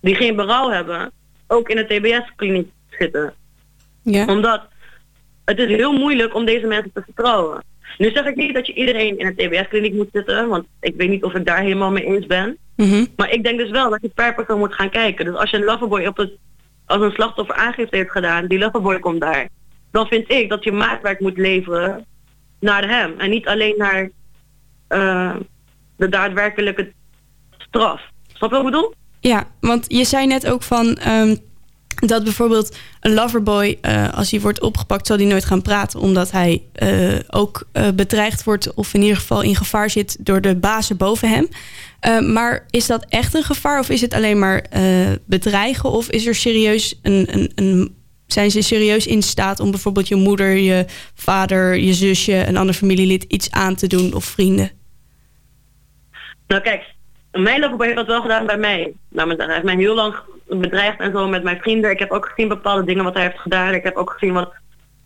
die 0.00 0.14
geen 0.14 0.36
berouw 0.36 0.70
hebben, 0.70 1.12
ook 1.48 1.68
in 1.68 1.76
de 1.76 1.86
TBS-kliniek 1.86 2.70
zitten. 2.90 3.34
ja. 4.02 4.26
Omdat 4.26 4.62
het 5.44 5.58
is 5.58 5.76
heel 5.76 5.92
moeilijk 5.92 6.34
om 6.34 6.44
deze 6.44 6.66
mensen 6.66 6.92
te 6.92 7.02
vertrouwen. 7.04 7.62
Nu 7.98 8.10
zeg 8.10 8.24
ik 8.24 8.36
niet 8.36 8.54
dat 8.54 8.66
je 8.66 8.74
iedereen 8.74 9.18
in 9.18 9.26
een 9.26 9.34
TBS-kliniek 9.34 9.94
moet 9.94 10.08
zitten, 10.12 10.48
want 10.48 10.66
ik 10.80 10.94
weet 10.96 11.08
niet 11.08 11.24
of 11.24 11.34
ik 11.34 11.46
daar 11.46 11.60
helemaal 11.60 11.90
mee 11.90 12.04
eens 12.04 12.26
ben. 12.26 12.58
Mhm. 12.76 13.04
Maar 13.16 13.30
ik 13.30 13.42
denk 13.42 13.58
dus 13.58 13.70
wel 13.70 13.90
dat 13.90 14.02
je 14.02 14.10
per 14.14 14.34
persoon 14.34 14.58
moet 14.58 14.74
gaan 14.74 14.90
kijken. 14.90 15.24
Dus 15.24 15.34
als 15.34 15.50
je 15.50 15.56
een 15.56 15.64
loverboy 15.64 16.06
op 16.06 16.16
het, 16.16 16.32
als 16.86 17.02
een 17.02 17.10
slachtoffer 17.10 17.54
aangifte 17.54 17.96
heeft 17.96 18.10
gedaan, 18.10 18.46
die 18.46 18.58
loverboy 18.58 18.98
komt 18.98 19.20
daar. 19.20 19.48
Dan 19.90 20.06
vind 20.06 20.30
ik 20.30 20.48
dat 20.48 20.64
je 20.64 20.72
maatwerk 20.72 21.20
moet 21.20 21.36
leveren 21.36 22.06
naar 22.60 22.88
hem. 22.88 23.14
En 23.18 23.30
niet 23.30 23.46
alleen 23.46 23.74
naar 23.76 24.10
eh, 24.88 25.36
de 25.96 26.08
daadwerkelijke 26.08 26.92
straf. 27.58 28.10
Snap 28.32 28.50
je 28.50 28.56
wat 28.56 28.66
ik 28.66 28.72
bedoel? 28.72 28.94
Ja, 29.20 29.46
want 29.60 29.84
je 29.88 30.04
zei 30.04 30.26
net 30.26 30.46
ook 30.46 30.62
van 30.62 30.96
ehm, 30.96 31.34
dat 32.06 32.24
bijvoorbeeld 32.24 32.76
een 33.00 33.14
loverboy, 33.14 33.78
eh, 33.80 34.14
als 34.14 34.30
hij 34.30 34.40
wordt 34.40 34.60
opgepakt, 34.60 35.06
zal 35.06 35.16
hij 35.16 35.26
nooit 35.26 35.44
gaan 35.44 35.62
praten, 35.62 36.00
omdat 36.00 36.30
hij 36.30 36.62
eh, 36.72 37.16
ook 37.28 37.68
eh, 37.72 37.88
bedreigd 37.90 38.44
wordt 38.44 38.74
of 38.74 38.94
in 38.94 39.02
ieder 39.02 39.16
geval 39.16 39.42
in 39.42 39.56
gevaar 39.56 39.90
zit 39.90 40.16
door 40.20 40.40
de 40.40 40.56
bazen 40.56 40.96
boven 40.96 41.28
hem. 41.28 41.48
Maar 42.32 42.66
is 42.70 42.86
dat 42.86 43.04
echt 43.08 43.34
een 43.34 43.42
gevaar 43.42 43.78
of 43.78 43.88
is 43.88 44.00
het 44.00 44.14
alleen 44.14 44.38
maar 44.38 44.64
bedreigen 45.26 45.90
of 45.90 46.10
is 46.10 46.26
er 46.26 46.34
serieus 46.34 46.98
een, 47.02 47.26
een, 47.30 47.52
een, 47.54 47.96
zijn 48.26 48.50
ze 48.50 48.62
serieus 48.62 49.06
in 49.06 49.22
staat 49.22 49.60
om 49.60 49.70
bijvoorbeeld 49.70 50.08
je 50.08 50.14
moeder, 50.14 50.56
je 50.56 50.84
vader, 51.14 51.76
je 51.76 51.94
zusje, 51.94 52.46
een 52.46 52.56
ander 52.56 52.74
familielid 52.74 53.22
iets 53.22 53.50
aan 53.50 53.74
te 53.74 53.86
doen 53.86 54.14
of 54.14 54.24
vrienden? 54.24 54.70
Nou 56.46 56.62
kijk, 56.62 56.82
mijn 57.42 57.60
loverboy 57.60 57.86
heeft 57.86 57.98
dat 57.98 58.06
wel 58.06 58.20
gedaan 58.20 58.46
bij 58.46 58.58
mij. 58.58 58.92
Zeggen. 59.12 59.36
Hij 59.38 59.52
heeft 59.52 59.64
mij 59.64 59.76
heel 59.76 59.94
lang 59.94 60.14
bedreigd 60.46 61.00
en 61.00 61.12
zo 61.12 61.28
met 61.28 61.42
mijn 61.42 61.60
vrienden. 61.60 61.90
Ik 61.90 61.98
heb 61.98 62.10
ook 62.10 62.26
gezien 62.26 62.48
bepaalde 62.48 62.84
dingen 62.84 63.04
wat 63.04 63.14
hij 63.14 63.22
heeft 63.22 63.38
gedaan. 63.38 63.74
Ik 63.74 63.82
heb 63.82 63.96
ook 63.96 64.10
gezien 64.10 64.34
wat 64.34 64.52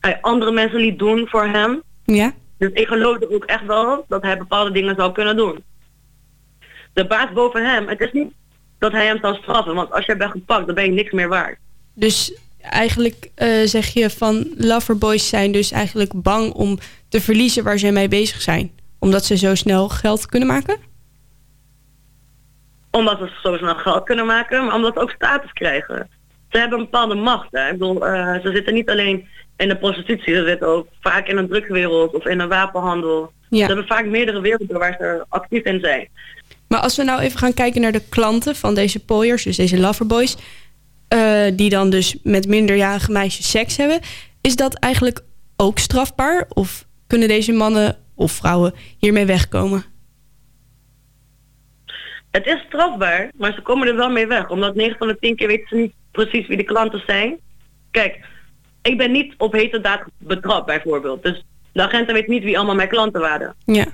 hij 0.01 0.19
andere 0.21 0.53
mensen 0.53 0.81
liet 0.81 0.99
doen 0.99 1.27
voor 1.29 1.47
hem. 1.47 1.83
Ja? 2.05 2.33
Dus 2.59 2.71
ik 2.73 2.87
geloofde 2.87 3.35
ook 3.35 3.45
echt 3.45 3.67
wel 3.67 4.05
dat 4.09 4.23
hij 4.23 4.39
bepaalde 4.39 4.73
dingen 4.73 4.95
zou 4.95 5.13
kunnen 5.13 5.37
doen. 5.37 5.63
De 6.93 7.07
baas 7.07 7.33
boven 7.33 7.65
hem, 7.65 7.89
het 7.89 8.01
is 8.01 8.13
niet 8.13 8.33
dat 8.79 8.93
hij 8.93 9.07
hem 9.07 9.19
zou 9.21 9.35
straffen. 9.35 9.75
Want 9.75 9.93
als 9.93 10.07
jij 10.07 10.17
bent 10.17 10.31
gepakt, 10.31 10.67
dan 10.67 10.75
ben 10.75 10.85
je 10.85 10.91
niks 10.91 11.13
meer 11.13 11.29
waard. 11.29 11.59
Dus 11.95 12.35
eigenlijk 12.61 13.31
eh, 13.35 13.49
zeg 13.65 13.87
je 13.87 14.11
van 14.11 14.47
loverboys 14.57 15.29
zijn 15.29 15.53
dus 15.53 15.71
eigenlijk 15.71 16.23
bang 16.23 16.53
om 16.53 16.79
te 17.09 17.21
verliezen 17.21 17.65
waar 17.65 17.79
ze 17.79 17.91
mee 17.91 18.09
bezig 18.09 18.41
zijn. 18.41 18.71
Omdat 18.99 19.25
ze 19.25 19.37
zo 19.37 19.55
snel 19.55 19.89
geld 19.89 20.27
kunnen 20.27 20.49
maken? 20.49 20.92
Omdat 22.93 23.19
ze 23.19 23.31
zo 23.43 23.57
snel 23.57 23.75
geld 23.75 24.05
kunnen 24.05 24.27
maken, 24.27 24.65
maar 24.65 24.75
omdat 24.75 24.95
ze 24.95 25.01
ook 25.01 25.11
status 25.11 25.53
krijgen. 25.53 26.09
Ze 26.51 26.59
hebben 26.59 26.79
een 26.79 26.85
bepaalde 26.85 27.15
macht. 27.15 27.49
Hè. 27.51 27.67
Ik 27.67 27.79
bedoel, 27.79 28.07
eh, 28.07 28.41
ze 28.43 28.51
zitten 28.53 28.75
niet 28.75 28.91
alleen 28.91 29.29
in 29.57 29.69
de 29.69 29.77
prostitutie, 29.77 30.35
ze 30.35 30.45
zitten 30.47 30.69
ook 30.69 30.87
vaak 31.01 31.27
in 31.27 31.37
een 31.37 31.49
drugswereld 31.49 32.15
of 32.15 32.27
in 32.27 32.41
een 32.41 32.49
wapenhandel. 32.49 33.33
Ja. 33.49 33.59
Ze 33.59 33.67
hebben 33.67 33.87
vaak 33.87 34.07
meerdere 34.07 34.41
werelden 34.41 34.79
waar 34.79 34.97
ze 34.99 35.25
actief 35.29 35.65
in 35.65 35.81
zijn. 35.81 36.09
Maar 36.69 36.81
als 36.81 36.97
we 36.97 37.03
nou 37.03 37.21
even 37.21 37.39
gaan 37.39 37.55
kijken 37.55 37.81
naar 37.81 37.93
de 37.93 38.09
klanten 38.09 38.57
van 38.57 38.75
deze 38.75 39.05
pooiers, 39.05 39.43
dus 39.43 39.57
deze 39.57 39.81
loverboys, 39.81 40.37
eh, 41.09 41.45
die 41.55 41.71
dan 41.71 41.91
dus 41.91 42.17
met 42.23 42.49
minderjarige 42.49 43.13
meisjes 43.13 43.51
seks 43.51 43.77
hebben, 43.77 44.01
is 44.41 44.57
dat 44.57 44.75
eigenlijk 44.75 45.21
ook 45.57 45.79
strafbaar? 45.79 46.47
Of 46.49 46.87
kunnen 47.07 47.29
deze 47.29 47.53
mannen 47.53 47.97
of 48.15 48.33
vrouwen 48.33 48.75
hiermee 48.99 49.27
wegkomen? 49.27 49.85
Het 52.33 52.47
is 52.47 52.61
strafbaar, 52.67 53.31
maar 53.37 53.53
ze 53.53 53.63
komen 53.63 53.89
er 53.89 53.97
wel 53.97 54.11
mee 54.11 54.27
weg. 54.27 54.49
Omdat 54.49 54.75
9 54.75 54.99
van 54.99 55.09
de 55.09 55.17
10 55.19 55.37
keer 55.37 55.47
weten 55.47 55.69
ze 55.69 55.77
niet 55.77 55.95
precies 56.11 56.47
wie 56.47 56.57
de 56.57 56.63
klanten 56.65 57.03
zijn. 57.07 57.39
Kijk, 57.91 58.19
ik 58.83 58.99
ben 58.99 59.13
niet 59.13 59.35
op 59.39 59.53
hete 59.53 59.81
daad 59.81 60.03
betrapt 60.19 60.67
bijvoorbeeld. 60.67 61.23
Dus 61.23 61.45
de 61.73 61.83
agenten 61.83 62.15
weten 62.15 62.31
niet 62.31 62.43
wie 62.43 62.57
allemaal 62.57 62.75
mijn 62.75 62.89
klanten 62.89 63.21
waren. 63.21 63.55
Ja. 63.65 63.87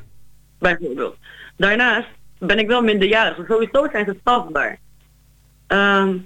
bijvoorbeeld. 0.58 1.16
Daarnaast 1.56 2.08
ben 2.38 2.58
ik 2.58 2.66
wel 2.66 2.82
minderjarig, 2.82 3.36
dus 3.36 3.46
sowieso 3.46 3.88
zijn 3.92 4.04
ze 4.04 4.16
strafbaar. 4.20 4.78
Ehm, 5.66 6.16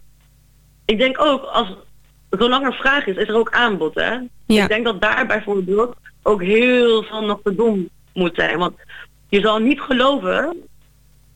ik 0.84 0.98
denk 0.98 1.20
ook, 1.20 1.44
als, 1.44 1.76
zolang 2.30 2.66
er 2.66 2.74
vraag 2.74 3.06
is, 3.06 3.16
is 3.16 3.28
er 3.28 3.36
ook 3.36 3.50
aanbod. 3.50 3.94
Hè? 3.94 4.18
Ja. 4.46 4.62
Ik 4.62 4.68
denk 4.68 4.84
dat 4.84 5.00
daar 5.00 5.26
bijvoorbeeld 5.26 5.96
ook 6.22 6.42
heel 6.42 7.02
veel 7.02 7.24
nog 7.24 7.40
te 7.42 7.54
doen 7.54 7.90
moet 8.12 8.34
zijn. 8.34 8.58
Want 8.58 8.74
je 9.28 9.40
zal 9.40 9.58
niet 9.58 9.80
geloven 9.80 10.56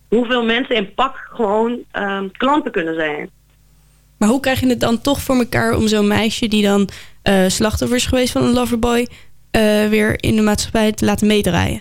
hoeveel 0.08 0.44
mensen 0.44 0.76
in 0.76 0.94
pak 0.94 1.28
gewoon 1.32 1.78
ehm, 1.90 2.28
klanten 2.32 2.72
kunnen 2.72 2.94
zijn. 2.94 3.30
Maar 4.16 4.28
hoe 4.28 4.40
krijg 4.40 4.60
je 4.60 4.68
het 4.68 4.80
dan 4.80 5.00
toch 5.00 5.20
voor 5.20 5.36
elkaar 5.36 5.76
om 5.76 5.86
zo'n 5.88 6.06
meisje 6.06 6.48
die 6.48 6.62
dan 6.62 6.88
eh, 7.22 7.44
slachtoffer 7.46 7.96
is 7.96 8.06
geweest 8.06 8.32
van 8.32 8.42
een 8.42 8.52
loverboy, 8.52 9.06
eh, 9.50 9.88
weer 9.88 10.22
in 10.22 10.36
de 10.36 10.42
maatschappij 10.42 10.92
te 10.92 11.04
laten 11.04 11.26
meedraaien? 11.26 11.80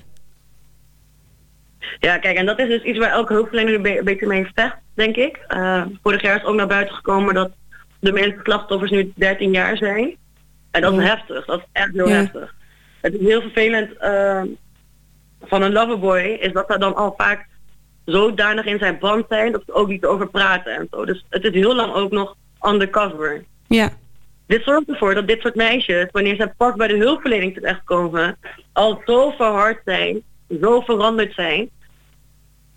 Ja, 1.99 2.17
kijk, 2.17 2.37
en 2.37 2.45
dat 2.45 2.59
is 2.59 2.67
dus 2.67 2.83
iets 2.83 2.97
waar 2.99 3.11
elke 3.11 3.33
hulpverlener 3.33 3.73
een 3.73 3.81
be- 3.81 3.97
een 3.97 4.03
beetje 4.03 4.27
mee 4.27 4.47
vecht, 4.55 4.75
denk 4.93 5.15
ik. 5.15 5.37
Eh, 5.47 5.81
vorig 6.03 6.21
jaar 6.21 6.35
is 6.35 6.43
ook 6.43 6.55
naar 6.55 6.67
buiten 6.67 6.95
gekomen 6.95 7.33
dat 7.33 7.51
de 7.99 8.11
meeste 8.11 8.39
slachtoffers 8.43 8.91
nu 8.91 9.11
13 9.15 9.51
jaar 9.51 9.77
zijn. 9.77 10.15
En 10.71 10.81
dat 10.81 10.93
is 10.93 10.99
Ja. 10.99 11.05
heftig, 11.05 11.45
dat 11.45 11.59
is 11.59 11.65
echt 11.71 11.91
heel 11.93 12.07
Ja. 12.09 12.15
heftig. 12.15 12.55
Het 13.01 13.13
is 13.13 13.19
heel 13.19 13.41
vervelend 13.41 13.97
eh, 13.97 14.41
van 15.41 15.61
een 15.61 15.71
loverboy, 15.71 16.19
is 16.21 16.53
dat 16.53 16.69
er 16.71 16.79
dan 16.79 16.95
al 16.95 17.13
vaak 17.17 17.47
zodanig 18.05 18.65
in 18.65 18.77
zijn 18.77 18.99
band 18.99 19.25
zijn 19.29 19.51
dat 19.51 19.63
ze 19.65 19.73
ook 19.73 19.87
niet 19.87 20.05
over 20.05 20.27
praten 20.27 20.75
en 20.75 20.87
zo. 20.91 21.05
Dus 21.05 21.25
het 21.29 21.43
is 21.43 21.53
heel 21.53 21.75
lang 21.75 21.93
ook 21.93 22.11
nog 22.11 22.35
undercover. 22.61 23.43
Ja. 23.67 23.89
Dit 24.47 24.63
zorgt 24.63 24.89
ervoor 24.89 25.13
dat 25.13 25.27
dit 25.27 25.41
soort 25.41 25.55
meisjes, 25.55 26.07
wanneer 26.11 26.35
ze 26.35 26.51
pas 26.57 26.75
bij 26.75 26.87
de 26.87 26.97
hulpverlening 26.97 27.53
terechtkomen, 27.53 28.37
al 28.73 29.01
zo 29.05 29.31
verhard 29.31 29.81
zijn, 29.85 30.23
zo 30.61 30.81
veranderd 30.81 31.33
zijn, 31.33 31.69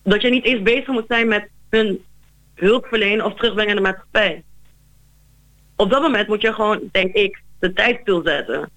dat 0.02 0.22
je 0.22 0.30
niet 0.30 0.44
eens 0.44 0.62
bezig 0.62 0.86
moet 0.86 1.04
zijn 1.08 1.28
met 1.28 1.48
hun 1.70 2.04
hulpverlenen 2.54 3.24
of 3.24 3.34
terugbrengen 3.34 3.70
in 3.70 3.76
de 3.76 3.88
maatschappij. 3.88 4.42
Op 5.76 5.90
dat 5.90 6.02
moment 6.02 6.28
moet 6.28 6.42
je 6.42 6.52
gewoon, 6.52 6.80
denk 6.92 7.14
ik, 7.14 7.42
de 7.58 7.72
tijd 7.72 7.98
stilzetten. 8.00 8.70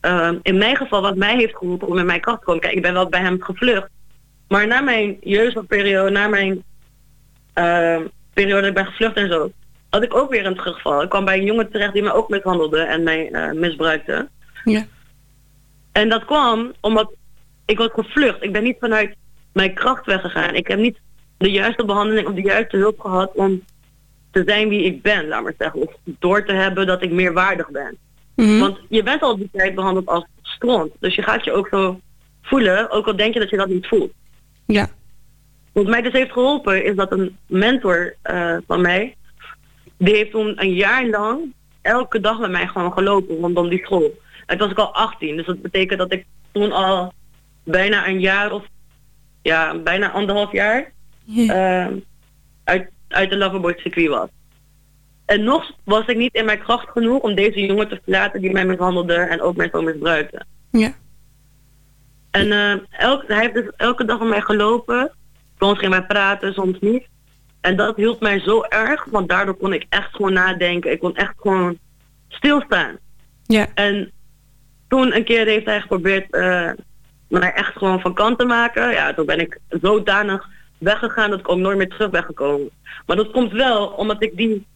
Ehm, 0.00 0.38
in 0.42 0.58
mijn 0.58 0.76
geval, 0.76 1.02
wat 1.02 1.16
mij 1.16 1.36
heeft 1.36 1.56
geholpen 1.56 1.88
om 1.88 1.98
in 1.98 2.06
mijn 2.06 2.20
kracht 2.20 2.38
te 2.38 2.44
komen, 2.44 2.60
kijk, 2.60 2.74
ik 2.74 2.82
ben 2.82 2.92
wel 2.92 3.08
bij 3.08 3.20
hem 3.20 3.42
gevlucht. 3.42 3.88
Maar 4.48 4.66
na 4.66 4.80
mijn 4.80 5.16
jeugdperiode, 5.20 6.10
na 6.10 6.28
mijn 6.28 6.62
ehm, 7.52 8.02
periode 8.32 8.60
dat 8.60 8.68
ik 8.68 8.74
ben 8.74 8.86
gevlucht 8.86 9.16
en 9.16 9.28
zo, 9.28 9.52
had 9.90 10.02
ik 10.02 10.14
ook 10.14 10.30
weer 10.30 10.46
een 10.46 10.56
terugval. 10.56 11.02
Ik 11.02 11.08
kwam 11.08 11.24
bij 11.24 11.38
een 11.38 11.44
jongen 11.44 11.70
terecht 11.70 11.92
die 11.92 12.02
mij 12.02 12.12
ook 12.12 12.28
mishandelde 12.28 12.80
en 12.80 13.02
mij 13.02 13.30
eh, 13.30 13.52
misbruikte. 13.52 14.28
Ja. 14.64 14.86
En 15.92 16.08
dat 16.08 16.24
kwam 16.24 16.72
omdat 16.80 17.12
ik 17.66 17.78
was 17.78 17.90
gevlucht. 17.92 18.42
Ik 18.42 18.52
ben 18.52 18.62
niet 18.62 18.76
vanuit 18.80 19.16
mijn 19.52 19.74
kracht 19.74 20.06
weggegaan. 20.06 20.54
Ik 20.54 20.68
heb 20.68 20.78
niet 20.78 20.98
de 21.38 21.50
juiste 21.50 21.84
behandeling 21.84 22.26
of 22.26 22.34
de 22.34 22.42
juiste 22.42 22.76
hulp 22.76 23.00
gehad 23.00 23.30
om 23.34 23.62
te 24.30 24.42
zijn 24.46 24.68
wie 24.68 24.84
ik 24.84 25.02
ben, 25.02 25.28
laat 25.28 25.42
maar 25.42 25.54
zeggen. 25.58 25.80
Of 25.80 25.94
door 26.04 26.44
te 26.44 26.52
hebben 26.52 26.86
dat 26.86 27.02
ik 27.02 27.10
meer 27.10 27.32
waardig 27.32 27.70
ben. 27.70 27.96
Mhm. 28.36 28.58
Want 28.58 28.78
je 28.88 29.02
bent 29.02 29.22
al 29.22 29.36
die 29.36 29.48
tijd 29.52 29.74
behandeld 29.74 30.06
als 30.06 30.24
stront. 30.42 30.92
Dus 31.00 31.14
je 31.14 31.22
gaat 31.22 31.44
je 31.44 31.52
ook 31.52 31.68
zo 31.68 32.00
voelen, 32.42 32.90
ook 32.90 33.06
al 33.06 33.16
denk 33.16 33.34
je 33.34 33.40
dat 33.40 33.50
je 33.50 33.56
dat 33.56 33.68
niet 33.68 33.86
voelt. 33.86 34.12
Ja. 34.72 34.88
Wat 35.72 35.86
mij 35.86 36.02
dus 36.02 36.12
heeft 36.12 36.32
geholpen 36.32 36.84
is 36.84 36.96
dat 36.96 37.12
een 37.12 37.36
mentor 37.46 38.14
eh, 38.22 38.56
van 38.66 38.80
mij, 38.80 39.16
die 39.96 40.14
heeft 40.14 40.30
toen 40.30 40.52
een 40.62 40.74
jaar 40.74 41.06
lang 41.06 41.52
elke 41.82 42.20
dag 42.20 42.38
met 42.38 42.50
mij 42.50 42.66
gewoon 42.66 42.92
gelopen 42.92 43.36
rondom 43.36 43.68
die 43.68 43.84
school. 43.84 44.18
Het 44.46 44.58
was 44.58 44.70
ik 44.70 44.78
al 44.78 44.94
18, 44.94 45.36
dus 45.36 45.46
dat 45.46 45.62
betekent 45.62 45.98
dat 45.98 46.12
ik 46.12 46.24
toen 46.52 46.72
al 46.72 47.12
bijna 47.64 48.08
een 48.08 48.20
jaar 48.20 48.52
of 48.52 48.64
ja, 49.42 49.78
bijna 49.78 50.10
anderhalf 50.10 50.52
jaar 50.52 50.92
Ja. 51.24 51.54
eh, 51.86 51.92
uit, 52.64 52.90
uit 53.08 53.30
de 53.30 53.36
Loverboy 53.36 53.74
circuit 53.76 54.08
was. 54.08 54.28
En 55.24 55.42
nog 55.44 55.72
was 55.84 56.06
ik 56.06 56.16
niet 56.16 56.34
in 56.34 56.44
mijn 56.44 56.58
kracht 56.58 56.88
genoeg 56.88 57.20
om 57.22 57.34
deze 57.34 57.60
jongen 57.66 57.88
te 57.88 58.00
verlaten 58.04 58.40
die 58.40 58.52
mij 58.52 58.64
mishandelde 58.66 59.14
en 59.14 59.40
ook 59.40 59.56
mij 59.56 59.68
zo 59.72 59.82
misbruikte. 59.82 60.44
ja. 60.70 60.92
En 62.30 62.52
eh, 62.52 63.00
elk, 63.00 63.24
hij 63.26 63.40
heeft 63.40 63.54
dus 63.54 63.70
elke 63.76 64.04
dag 64.04 64.18
met 64.18 64.28
mij 64.28 64.40
gelopen. 64.40 65.12
Soms 65.58 65.78
ging 65.78 65.90
wij 65.90 66.06
praten, 66.06 66.52
soms 66.52 66.78
niet. 66.80 67.06
En 67.60 67.76
dat 67.76 67.96
hielp 67.96 68.20
mij 68.20 68.40
zo 68.40 68.62
erg, 68.62 69.04
want 69.04 69.28
daardoor 69.28 69.56
kon 69.56 69.72
ik 69.72 69.86
echt 69.88 70.14
gewoon 70.14 70.32
nadenken. 70.32 70.92
Ik 70.92 70.98
kon 70.98 71.16
echt 71.16 71.34
gewoon 71.36 71.78
stilstaan. 72.28 72.96
Ja. 73.46 73.66
En 73.74 74.12
toen 74.88 75.16
een 75.16 75.24
keer 75.24 75.46
heeft 75.46 75.66
hij 75.66 75.80
geprobeerd 75.80 76.32
eh 76.32 76.70
mij 77.28 77.52
echt 77.52 77.72
gewoon 77.72 78.00
van 78.00 78.14
kant 78.14 78.38
te 78.38 78.44
maken. 78.44 78.90
Ja, 78.90 79.14
toen 79.14 79.26
ben 79.26 79.40
ik 79.40 79.58
zodanig 79.68 80.48
weggegaan 80.78 81.30
dat 81.30 81.38
ik 81.38 81.48
ook 81.48 81.58
nooit 81.58 81.76
meer 81.76 81.88
terug 81.88 82.10
ben 82.10 82.24
gekomen. 82.24 82.70
Maar 83.06 83.16
dat 83.16 83.30
komt 83.30 83.52
wel 83.52 83.86
omdat 83.86 84.22
ik 84.22 84.36
die 84.36 84.66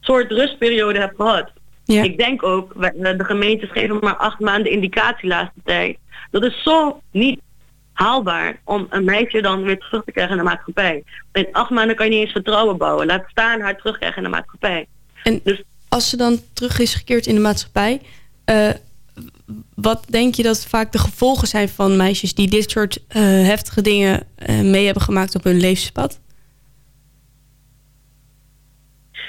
soort 0.00 0.30
rustperiode 0.30 0.98
heb 0.98 1.14
gehad. 1.16 1.50
Ja. 1.84 2.02
Ik 2.02 2.18
denk 2.18 2.42
ook, 2.42 2.74
eh, 2.74 2.90
de 3.18 3.24
gemeentes 3.24 3.70
geven 3.70 3.98
maar 4.00 4.16
acht 4.16 4.40
maanden 4.40 4.72
indicatie 4.72 5.28
laatste 5.28 5.60
tijd. 5.64 5.98
Dat 6.30 6.42
is 6.42 6.62
zo 6.62 7.00
niet 7.10 7.40
haalbaar 7.92 8.60
om 8.64 8.86
een 8.90 9.04
meisje 9.04 9.40
dan 9.40 9.62
weer 9.62 9.78
terug 9.78 10.04
te 10.04 10.12
krijgen 10.12 10.32
in 10.32 10.44
de 10.44 10.48
maatschappij. 10.50 11.02
In 11.32 11.48
acht 11.52 11.70
maanden 11.70 11.96
kan 11.96 12.06
je 12.06 12.12
niet 12.12 12.20
eens 12.20 12.32
vertrouwen 12.32 12.76
bouwen. 12.76 13.06
Laat 13.06 13.24
staan 13.26 13.60
haar 13.60 13.76
terugkrijgen 13.76 14.16
in 14.16 14.22
de 14.22 14.36
maatschappij. 14.36 14.86
En 15.22 15.40
Dus 15.44 15.62
als 15.88 16.10
ze 16.10 16.16
dan 16.16 16.40
terug 16.52 16.78
is 16.78 16.94
gekeerd 16.94 17.26
in 17.26 17.34
de 17.34 17.40
maatschappij, 17.40 18.00
eh, 18.44 18.70
wat 19.74 20.04
denk 20.08 20.34
je 20.34 20.42
dat 20.42 20.66
vaak 20.66 20.92
de 20.92 20.98
gevolgen 20.98 21.48
zijn 21.48 21.68
van 21.68 21.96
meisjes 21.96 22.34
die 22.34 22.48
dit 22.48 22.70
soort 22.70 22.98
eh, 23.08 23.22
heftige 23.22 23.82
dingen 23.82 24.26
eh, 24.34 24.60
mee 24.60 24.84
hebben 24.84 25.02
gemaakt 25.02 25.34
op 25.34 25.44
hun 25.44 25.60
levenspad? 25.60 26.20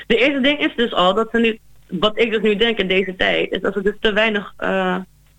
de 0.07 0.17
eerste 0.17 0.41
ding 0.41 0.59
is 0.59 0.75
dus 0.75 0.93
al 0.93 1.13
dat 1.13 1.27
ze 1.31 1.37
nu, 1.37 1.59
wat 1.99 2.19
ik 2.19 2.31
dus 2.31 2.41
nu 2.41 2.55
denk 2.55 2.77
in 2.77 2.87
deze 2.87 3.15
tijd, 3.15 3.51
is 3.51 3.61
dat 3.61 3.73
ze 3.73 3.81
dus 3.81 3.95
te 3.99 4.13
weinig 4.13 4.53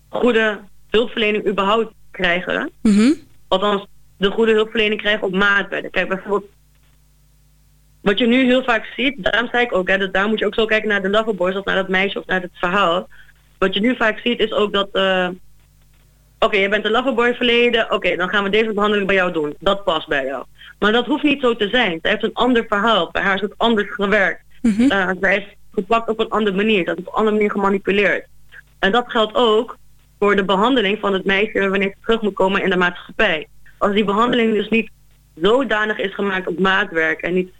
goede 0.09 0.59
hulpverlening 0.91 1.47
überhaupt 1.47 1.93
krijgen. 2.11 2.71
Mhm. 2.81 3.13
althans 3.47 3.85
de 4.17 4.31
goede 4.31 4.53
hulpverlening 4.53 5.01
krijgen 5.01 5.27
op 5.27 5.33
maat 5.33 5.69
werden. 5.69 5.91
Kijk, 5.91 6.07
bijvoorbeeld, 6.07 6.51
wat 8.01 8.19
je 8.19 8.27
nu 8.27 8.45
heel 8.45 8.63
vaak 8.63 8.85
ziet, 8.95 9.23
daarom 9.23 9.49
zei 9.51 9.63
ik 9.63 9.73
ook, 9.73 9.87
hè, 9.87 9.97
dat 9.97 10.13
daar 10.13 10.27
moet 10.27 10.39
je 10.39 10.45
ook 10.45 10.53
zo 10.53 10.65
kijken 10.65 10.89
naar 10.89 11.01
de 11.01 11.09
loverboys 11.09 11.55
of 11.55 11.65
naar 11.65 11.75
dat 11.75 11.87
meisje 11.87 12.19
of 12.19 12.25
naar 12.25 12.41
het 12.41 12.51
verhaal. 12.53 13.07
Wat 13.57 13.73
je 13.73 13.79
nu 13.79 13.95
vaak 13.95 14.19
ziet 14.19 14.39
is 14.39 14.51
ook 14.51 14.73
dat, 14.73 14.89
eh, 14.91 15.27
oké, 16.39 16.57
je 16.57 16.69
bent 16.69 16.85
een 16.85 16.91
loverboy 16.91 17.33
verleden, 17.33 17.91
oké, 17.91 18.15
dan 18.15 18.29
gaan 18.29 18.43
we 18.43 18.49
deze 18.49 18.73
behandeling 18.73 19.07
bij 19.07 19.15
jou 19.15 19.31
doen. 19.31 19.55
Dat 19.59 19.83
past 19.83 20.07
bij 20.07 20.25
jou. 20.25 20.45
Maar 20.79 20.91
dat 20.91 21.05
hoeft 21.05 21.23
niet 21.23 21.41
zo 21.41 21.55
te 21.55 21.69
zijn. 21.69 21.99
Zij 22.01 22.11
heeft 22.11 22.23
een 22.23 22.33
ander 22.33 22.65
verhaal. 22.67 23.09
Bij 23.11 23.21
haar 23.21 23.35
is 23.35 23.41
het 23.41 23.53
anders 23.57 23.93
gewerkt. 23.93 24.43
Uh, 24.61 25.09
zij 25.21 25.37
is 25.37 25.55
gepakt 25.73 26.09
op 26.09 26.19
een 26.19 26.29
andere 26.29 26.55
manier. 26.55 26.85
Dat 26.85 26.97
is 26.97 27.03
op 27.03 27.07
een 27.07 27.17
andere 27.17 27.35
manier 27.35 27.51
gemanipuleerd. 27.51 28.25
En 28.79 28.91
dat 28.91 29.11
geldt 29.11 29.35
ook 29.35 29.77
voor 30.21 30.35
de 30.35 30.45
behandeling 30.45 30.99
van 30.99 31.13
het 31.13 31.25
meisje 31.25 31.69
wanneer 31.69 31.89
ze 31.89 32.01
terug 32.01 32.21
moet 32.21 32.33
komen 32.33 32.63
in 32.63 32.69
de 32.69 32.77
maatschappij. 32.77 33.47
Als 33.77 33.93
die 33.93 34.03
behandeling 34.03 34.53
dus 34.53 34.69
niet 34.69 34.89
zodanig 35.35 35.97
is 35.97 36.13
gemaakt 36.13 36.47
op 36.47 36.59
maatwerk 36.59 37.21
en 37.21 37.33
niet 37.33 37.51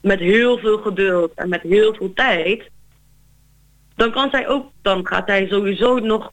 met 0.00 0.18
heel 0.18 0.58
veel 0.58 0.78
geduld 0.78 1.32
en 1.34 1.48
met 1.48 1.62
heel 1.62 1.94
veel 1.94 2.12
tijd, 2.12 2.70
dan 3.96 4.10
kan 4.10 4.30
zij 4.30 4.48
ook, 4.48 4.70
dan 4.82 5.06
gaat 5.06 5.28
zij 5.28 5.46
sowieso 5.46 5.98
nog 5.98 6.32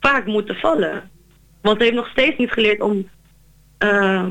vaak 0.00 0.26
moeten 0.26 0.56
vallen. 0.56 1.10
Want 1.62 1.76
ze 1.76 1.82
heeft 1.82 1.96
nog 1.96 2.08
steeds 2.08 2.38
niet 2.38 2.52
geleerd 2.52 2.80
om, 2.80 3.08
uh, 3.78 4.28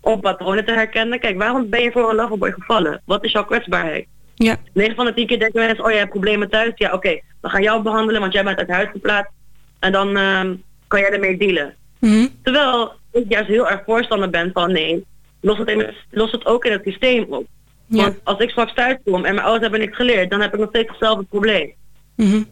om 0.00 0.20
patronen 0.20 0.64
te 0.64 0.72
herkennen. 0.72 1.20
Kijk, 1.20 1.38
waarom 1.38 1.68
ben 1.68 1.82
je 1.82 1.92
voor 1.92 2.10
een 2.10 2.16
loverboy 2.16 2.52
gevallen? 2.52 3.02
Wat 3.04 3.24
is 3.24 3.32
jouw 3.32 3.44
kwetsbaarheid? 3.44 4.06
Ja. 4.34 4.56
9 4.72 4.94
van 4.94 5.04
de 5.04 5.14
10 5.14 5.26
keer 5.26 5.38
denken 5.38 5.60
mensen, 5.60 5.84
oh 5.84 5.90
jij 5.90 5.98
hebt 5.98 6.10
problemen 6.10 6.50
thuis. 6.50 6.72
Ja, 6.74 6.92
oké, 6.92 7.20
we 7.40 7.48
gaan 7.48 7.62
jou 7.62 7.82
behandelen, 7.82 8.20
want 8.20 8.32
jij 8.32 8.44
bent 8.44 8.58
uit 8.58 8.68
huis 8.68 8.88
geplaatst. 8.90 9.38
En 9.80 9.92
dan 9.92 10.16
ehm, 10.16 10.54
kan 10.86 11.00
jij 11.00 11.10
ermee 11.10 11.36
dealen. 11.36 11.74
Mhm. 11.98 12.26
Terwijl 12.42 12.92
ik 13.12 13.24
juist 13.28 13.48
heel 13.48 13.68
erg 13.68 13.82
voorstander 13.84 14.30
ben 14.30 14.50
van 14.52 14.72
nee, 14.72 15.04
los 15.40 15.58
het, 15.58 15.68
in 15.68 15.94
los 16.10 16.32
het 16.32 16.46
ook 16.46 16.64
in 16.64 16.72
het 16.72 16.82
systeem 16.84 17.22
op. 17.22 17.46
Ja. 17.86 18.02
Want 18.02 18.20
als 18.24 18.38
ik 18.38 18.50
straks 18.50 18.74
thuis 18.74 18.96
kom 19.04 19.14
en 19.14 19.34
mijn 19.34 19.38
ouders 19.38 19.62
hebben 19.62 19.80
niks 19.80 19.96
geleerd, 19.96 20.30
dan 20.30 20.40
heb 20.40 20.52
ik 20.52 20.60
nog 20.60 20.68
steeds 20.68 20.88
hetzelfde 20.88 21.24
probleem. 21.24 21.72
Mhm. 22.16 22.42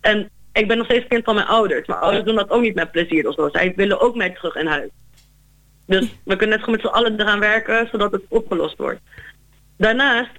En 0.00 0.30
ik 0.52 0.68
ben 0.68 0.76
nog 0.76 0.86
steeds 0.86 1.06
kind 1.08 1.24
van 1.24 1.34
mijn 1.34 1.46
ouders. 1.46 1.86
Mijn 1.86 2.00
ouders 2.00 2.24
doen 2.24 2.34
dat 2.34 2.50
ook 2.50 2.62
niet 2.62 2.74
met 2.74 2.90
plezier 2.90 3.28
of 3.28 3.34
zo. 3.34 3.48
Zij 3.52 3.72
willen 3.76 4.00
ook 4.00 4.16
mij 4.16 4.30
terug 4.30 4.54
in 4.54 4.66
huis. 4.66 4.90
Dus 5.86 6.14
we 6.24 6.36
kunnen 6.36 6.48
net 6.48 6.58
gewoon 6.64 6.74
met 6.74 6.90
z'n 6.90 6.96
allen 6.96 7.20
eraan 7.20 7.40
werken, 7.40 7.88
zodat 7.90 8.12
het 8.12 8.22
opgelost 8.28 8.78
wordt. 8.78 9.00
Daarnaast 9.76 10.30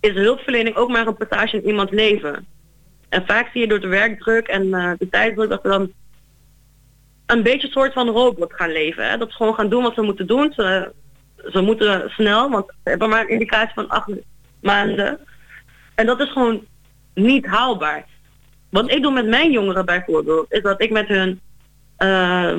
is 0.00 0.14
hulpverlening 0.14 0.76
ook 0.76 0.88
maar 0.88 1.06
een 1.06 1.16
passage 1.16 1.56
in 1.56 1.66
iemands 1.66 1.92
leven. 1.92 2.46
En 3.12 3.26
vaak 3.26 3.48
zie 3.52 3.60
je 3.60 3.66
door 3.66 3.80
de 3.80 3.88
werkdruk 3.88 4.46
en 4.46 4.74
eh, 4.74 4.92
de 4.98 5.08
tijdsdruk 5.08 5.48
dat 5.48 5.62
we 5.62 5.68
dan 5.68 5.92
een 7.26 7.42
beetje 7.42 7.66
een 7.66 7.72
soort 7.72 7.92
van 7.92 8.08
robot 8.08 8.52
gaan 8.54 8.72
leven. 8.72 9.10
Hè? 9.10 9.18
Dat 9.18 9.30
ze 9.30 9.36
gewoon 9.36 9.54
gaan 9.54 9.68
doen 9.68 9.82
wat 9.82 9.94
ze 9.94 10.02
moeten 10.02 10.26
doen. 10.26 10.52
Ze, 10.52 10.92
ze 11.52 11.60
moeten 11.60 12.10
snel, 12.10 12.50
want 12.50 12.66
ze 12.66 12.90
hebben 12.90 13.08
maar 13.08 13.20
een 13.20 13.28
indicatie 13.28 13.74
van 13.74 13.88
acht 13.88 14.10
maanden. 14.60 15.18
En 15.94 16.06
dat 16.06 16.20
is 16.20 16.32
gewoon 16.32 16.64
niet 17.14 17.46
haalbaar. 17.46 18.04
Wat 18.70 18.90
ik 18.90 19.02
doe 19.02 19.12
met 19.12 19.26
mijn 19.26 19.50
jongeren 19.50 19.84
bijvoorbeeld, 19.84 20.52
is 20.52 20.62
dat 20.62 20.82
ik 20.82 20.90
met 20.90 21.08
hun 21.08 21.40
uh, 21.98 22.56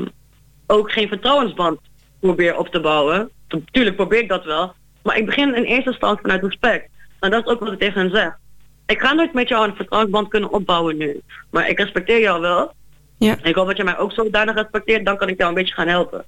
ook 0.68 0.92
geen 0.92 1.08
vertrouwensband 1.08 1.80
probeer 2.20 2.58
op 2.58 2.68
te 2.68 2.80
bouwen. 2.80 3.30
Natuurlijk 3.48 3.96
probeer 3.96 4.20
ik 4.20 4.30
dat 4.30 4.46
wel. 4.46 4.74
Maar 5.04 5.18
ik 5.18 5.26
begin 5.26 5.56
in 5.56 5.64
eerste 5.64 5.90
instantie 5.90 6.22
vanuit 6.22 6.44
respect. 6.44 6.90
En 7.20 7.30
dat 7.30 7.46
is 7.46 7.52
ook 7.52 7.60
wat 7.60 7.72
ik 7.72 7.80
tegen 7.80 8.02
hen 8.02 8.12
zeg. 8.12 8.42
Ik 8.86 9.00
ga 9.00 9.14
nooit 9.14 9.34
met 9.34 9.48
jou 9.48 9.68
een 9.68 9.76
vertrouwensband 9.76 10.28
kunnen 10.28 10.52
opbouwen 10.52 10.98
nu. 10.98 11.22
Maar 11.50 11.70
ik 11.70 11.80
respecteer 11.80 12.20
jou 12.20 12.42
wel. 12.42 12.74
Ja. 13.18 13.38
Ik 13.44 13.56
hoop 13.56 13.68
dat 13.68 13.78
je 13.78 13.84
mij 13.84 13.98
ook 13.98 14.12
zodanig 14.12 14.56
respecteert, 14.56 15.06
dan 15.06 15.18
kan 15.18 15.30
ik 15.30 15.38
jou 15.38 15.50
een 15.50 15.56
beetje 15.56 15.74
gaan 15.74 15.88
helpen. 15.88 16.26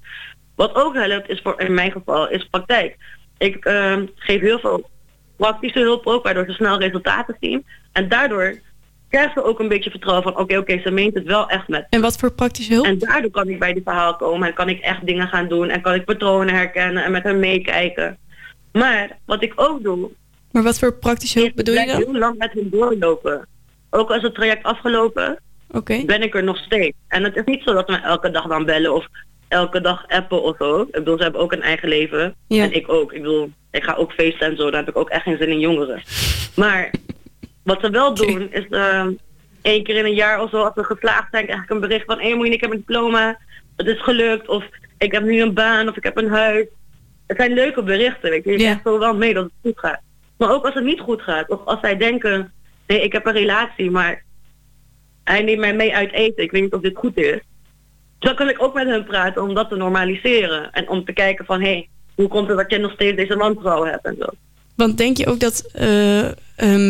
Wat 0.54 0.74
ook 0.74 0.94
helpt 0.94 1.28
is 1.28 1.40
voor 1.42 1.60
in 1.60 1.74
mijn 1.74 1.92
geval 1.92 2.30
is 2.30 2.48
praktijk. 2.50 2.96
Ik 3.38 3.64
uh, 3.64 3.96
geef 4.14 4.40
heel 4.40 4.58
veel 4.58 4.90
praktische 5.36 5.80
hulp 5.80 6.06
ook, 6.06 6.24
waardoor 6.24 6.44
ze 6.44 6.52
snel 6.52 6.78
resultaten 6.78 7.36
zien. 7.40 7.66
En 7.92 8.08
daardoor 8.08 8.58
krijgen 9.08 9.32
ze 9.34 9.44
ook 9.44 9.60
een 9.60 9.68
beetje 9.68 9.90
vertrouwen 9.90 10.22
van 10.22 10.32
oké, 10.32 10.42
okay, 10.42 10.56
oké, 10.56 10.70
okay, 10.70 10.82
ze 10.82 10.90
meent 10.90 11.14
het 11.14 11.24
wel 11.24 11.48
echt 11.48 11.68
met. 11.68 11.86
En 11.90 12.00
wat 12.00 12.16
voor 12.16 12.32
praktische 12.32 12.72
hulp? 12.72 12.86
En 12.86 12.98
daardoor 12.98 13.30
kan 13.30 13.48
ik 13.48 13.58
bij 13.58 13.72
die 13.72 13.82
verhaal 13.82 14.16
komen 14.16 14.48
en 14.48 14.54
kan 14.54 14.68
ik 14.68 14.80
echt 14.80 15.06
dingen 15.06 15.28
gaan 15.28 15.48
doen 15.48 15.68
en 15.68 15.80
kan 15.80 15.94
ik 15.94 16.04
patronen 16.04 16.54
herkennen 16.54 17.04
en 17.04 17.12
met 17.12 17.22
hen 17.22 17.38
meekijken. 17.38 18.18
Maar 18.72 19.18
wat 19.24 19.42
ik 19.42 19.52
ook 19.56 19.82
doe. 19.82 20.10
Maar 20.52 20.62
wat 20.62 20.78
voor 20.78 20.94
praktische 20.94 21.38
hulp 21.38 21.54
bedoel 21.54 21.74
je 21.74 21.86
dan? 21.86 21.96
heel 21.96 22.16
lang 22.16 22.38
met 22.38 22.52
hen 22.52 22.70
doorlopen. 22.70 23.46
Ook 23.90 24.10
als 24.10 24.22
het 24.22 24.34
traject 24.34 24.62
afgelopen, 24.62 25.38
okay. 25.70 26.04
ben 26.04 26.22
ik 26.22 26.34
er 26.34 26.44
nog 26.44 26.56
steeds. 26.56 26.96
En 27.08 27.24
het 27.24 27.36
is 27.36 27.44
niet 27.44 27.62
zo 27.62 27.72
dat 27.72 27.88
we 27.88 27.96
elke 27.96 28.30
dag 28.30 28.46
dan 28.46 28.64
bellen 28.64 28.94
of 28.94 29.06
elke 29.48 29.80
dag 29.80 30.04
appen 30.08 30.42
of 30.42 30.56
zo. 30.56 30.80
Ik 30.80 30.92
bedoel, 30.92 31.16
ze 31.16 31.22
hebben 31.22 31.40
ook 31.40 31.52
een 31.52 31.62
eigen 31.62 31.88
leven. 31.88 32.34
Ja. 32.46 32.62
En 32.62 32.72
ik 32.72 32.88
ook. 32.88 33.12
Ik 33.12 33.22
bedoel, 33.22 33.50
ik 33.70 33.82
ga 33.82 33.94
ook 33.94 34.12
feesten 34.12 34.46
en 34.46 34.56
zo. 34.56 34.70
Daar 34.70 34.80
heb 34.80 34.88
ik 34.88 34.96
ook 34.96 35.08
echt 35.08 35.22
geen 35.22 35.36
zin 35.36 35.48
in 35.48 35.60
jongeren. 35.60 36.02
Maar 36.56 36.90
wat 37.62 37.80
ze 37.80 37.90
wel 37.90 38.14
doen 38.24 38.42
okay. 38.42 38.60
is 38.60 38.66
uh, 38.70 39.06
één 39.62 39.82
keer 39.82 39.96
in 39.96 40.04
een 40.04 40.14
jaar 40.14 40.42
of 40.42 40.50
zo, 40.50 40.62
als 40.62 40.74
we 40.74 40.84
geslaagd 40.84 41.28
zijn, 41.30 41.46
krijg 41.46 41.62
ik 41.62 41.70
een 41.70 41.80
bericht 41.80 42.04
van 42.04 42.20
hé 42.20 42.36
hey, 42.36 42.48
ik 42.48 42.60
heb 42.60 42.70
een 42.70 42.76
diploma, 42.76 43.38
het 43.76 43.86
is 43.86 44.02
gelukt. 44.02 44.48
Of 44.48 44.64
ik 44.98 45.12
heb 45.12 45.22
nu 45.22 45.42
een 45.42 45.54
baan 45.54 45.88
of 45.88 45.96
ik 45.96 46.04
heb 46.04 46.16
een 46.16 46.30
huis. 46.30 46.66
Het 47.26 47.36
zijn 47.36 47.52
leuke 47.52 47.82
berichten, 47.82 48.30
weet 48.30 48.44
je. 48.44 48.50
Je 48.50 48.56
krijgt 48.56 48.80
zo 48.84 48.98
wel 48.98 49.14
mee 49.14 49.34
dat 49.34 49.44
het 49.44 49.52
goed 49.62 49.78
gaat. 49.78 50.00
Maar 50.36 50.50
ook 50.50 50.64
als 50.64 50.74
het 50.74 50.84
niet 50.84 51.00
goed 51.00 51.22
gaat. 51.22 51.48
Of 51.48 51.64
als 51.64 51.80
zij 51.80 51.96
denken, 51.96 52.52
nee, 52.86 53.02
ik 53.02 53.12
heb 53.12 53.26
een 53.26 53.32
relatie, 53.32 53.90
maar 53.90 54.24
hij 55.24 55.42
neemt 55.42 55.60
mij 55.60 55.74
mee 55.74 55.94
uit 55.94 56.12
eten. 56.12 56.42
Ik 56.44 56.50
weet 56.50 56.62
niet 56.62 56.72
of 56.72 56.80
dit 56.80 56.96
goed 56.96 57.16
is. 57.16 57.38
Dan 58.18 58.34
kan 58.34 58.48
ik 58.48 58.62
ook 58.62 58.74
met 58.74 58.86
hen 58.86 59.04
praten 59.04 59.42
om 59.42 59.54
dat 59.54 59.68
te 59.68 59.76
normaliseren. 59.76 60.72
En 60.72 60.88
om 60.88 61.04
te 61.04 61.12
kijken 61.12 61.44
van, 61.44 61.60
hé, 61.60 61.66
hey, 61.66 61.88
hoe 62.14 62.28
komt 62.28 62.48
het 62.48 62.56
dat 62.56 62.70
je 62.70 62.78
nog 62.78 62.92
steeds 62.92 63.16
deze 63.16 63.36
wantrouwen 63.36 63.90
hebt 63.90 64.04
en 64.04 64.16
zo. 64.18 64.26
Want 64.74 64.98
denk 64.98 65.16
je 65.16 65.26
ook 65.26 65.40
dat 65.40 65.70
uh, 65.80 66.24
uh, 66.24 66.32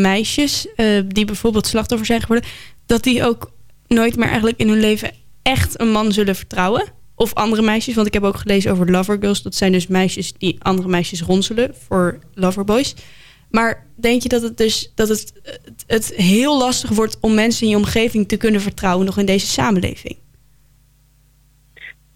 meisjes 0.00 0.66
uh, 0.76 1.00
die 1.06 1.24
bijvoorbeeld 1.24 1.66
slachtoffer 1.66 2.06
zijn 2.06 2.20
geworden, 2.20 2.48
dat 2.86 3.02
die 3.02 3.24
ook 3.24 3.50
nooit 3.86 4.16
meer 4.16 4.28
eigenlijk 4.28 4.58
in 4.58 4.68
hun 4.68 4.80
leven 4.80 5.10
echt 5.42 5.80
een 5.80 5.90
man 5.90 6.12
zullen 6.12 6.34
vertrouwen? 6.34 6.84
Of 7.14 7.34
andere 7.34 7.62
meisjes, 7.62 7.94
want 7.94 8.06
ik 8.06 8.12
heb 8.12 8.22
ook 8.22 8.36
gelezen 8.36 8.72
over 8.72 8.90
lovergirls. 8.90 9.42
Dat 9.42 9.54
zijn 9.54 9.72
dus 9.72 9.86
meisjes 9.86 10.32
die 10.32 10.56
andere 10.62 10.88
meisjes 10.88 11.22
ronselen 11.22 11.74
voor 11.88 12.18
loverboys. 12.34 12.94
Maar 13.56 13.86
denk 13.94 14.22
je 14.22 14.28
dat 14.28 14.42
het 14.42 14.56
dus 14.56 14.92
dat 14.94 15.08
het, 15.08 15.32
het, 15.42 15.84
het 15.86 16.14
heel 16.14 16.58
lastig 16.58 16.90
wordt 16.90 17.16
om 17.20 17.34
mensen 17.34 17.62
in 17.62 17.68
je 17.68 17.76
omgeving 17.76 18.28
te 18.28 18.36
kunnen 18.36 18.60
vertrouwen 18.60 19.06
nog 19.06 19.18
in 19.18 19.26
deze 19.26 19.46
samenleving? 19.46 20.16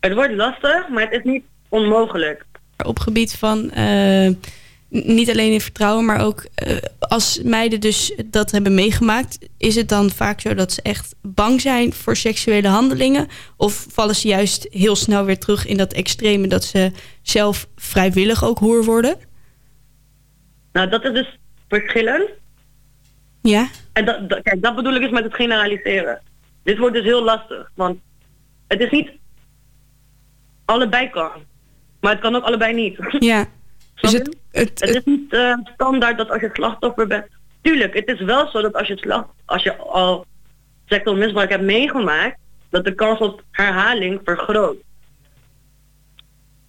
Het 0.00 0.14
wordt 0.14 0.34
lastig, 0.34 0.88
maar 0.88 1.02
het 1.02 1.12
is 1.12 1.22
niet 1.22 1.44
onmogelijk. 1.68 2.44
Op 2.84 2.98
gebied 2.98 3.34
van 3.34 3.70
eh, 3.70 4.30
niet 4.88 5.30
alleen 5.30 5.52
in 5.52 5.60
vertrouwen, 5.60 6.04
maar 6.04 6.20
ook 6.20 6.44
eh, 6.54 6.76
als 6.98 7.40
meiden 7.42 7.80
dus 7.80 8.14
dat 8.26 8.50
hebben 8.50 8.74
meegemaakt, 8.74 9.38
is 9.58 9.74
het 9.74 9.88
dan 9.88 10.10
vaak 10.10 10.40
zo 10.40 10.54
dat 10.54 10.72
ze 10.72 10.82
echt 10.82 11.14
bang 11.22 11.60
zijn 11.60 11.92
voor 11.92 12.16
seksuele 12.16 12.68
handelingen? 12.68 13.28
Of 13.56 13.86
vallen 13.90 14.16
ze 14.16 14.28
juist 14.28 14.66
heel 14.70 14.96
snel 14.96 15.24
weer 15.24 15.38
terug 15.38 15.66
in 15.66 15.76
dat 15.76 15.92
extreme 15.92 16.46
dat 16.46 16.64
ze 16.64 16.92
zelf 17.22 17.68
vrijwillig 17.76 18.44
ook 18.44 18.58
hoer 18.58 18.84
worden? 18.84 19.28
Nou, 20.72 20.88
dat 20.88 21.04
is 21.04 21.12
dus 21.12 21.38
verschillend. 21.68 22.28
Ja. 23.42 23.68
En 23.92 24.04
dat, 24.04 24.28
dat- 24.28 24.42
kijk, 24.42 24.62
dat 24.62 24.74
bedoel 24.74 24.94
ik 24.94 25.00
dus 25.00 25.10
met 25.10 25.24
het 25.24 25.34
generaliseren. 25.34 26.20
Dit 26.62 26.78
wordt 26.78 26.94
dus 26.94 27.04
heel 27.04 27.22
lastig, 27.22 27.70
want 27.74 27.98
het 28.68 28.80
is 28.80 28.90
niet 28.90 29.10
allebei 30.64 31.10
kan. 31.10 31.30
Maar 32.00 32.12
het 32.12 32.20
kan 32.20 32.34
ook 32.36 32.44
allebei 32.44 32.74
niet. 32.74 32.96
Ja. 33.18 33.46
Dus 34.00 34.12
het, 34.12 34.36
het, 34.50 34.80
Het 34.80 34.94
is 34.96 35.04
niet 35.04 35.32
eh, 35.32 35.54
standaard 35.74 36.18
dat 36.18 36.30
als 36.30 36.40
je 36.40 36.50
slachtoffer 36.52 37.06
bent. 37.06 37.26
Tuurlijk, 37.60 37.94
het 37.94 38.08
is 38.08 38.20
wel 38.20 38.48
zo 38.48 38.60
dat 38.60 38.74
als 38.74 38.88
je, 38.88 38.96
slacht, 38.96 39.28
als 39.44 39.62
je 39.62 39.76
al 39.76 40.26
seksueel 40.86 41.16
misbruik 41.16 41.50
hebt 41.50 41.62
meegemaakt, 41.62 42.38
dat 42.70 42.84
de 42.84 42.94
kans 42.94 43.18
op 43.18 43.42
herhaling 43.50 44.20
vergroot. 44.24 44.76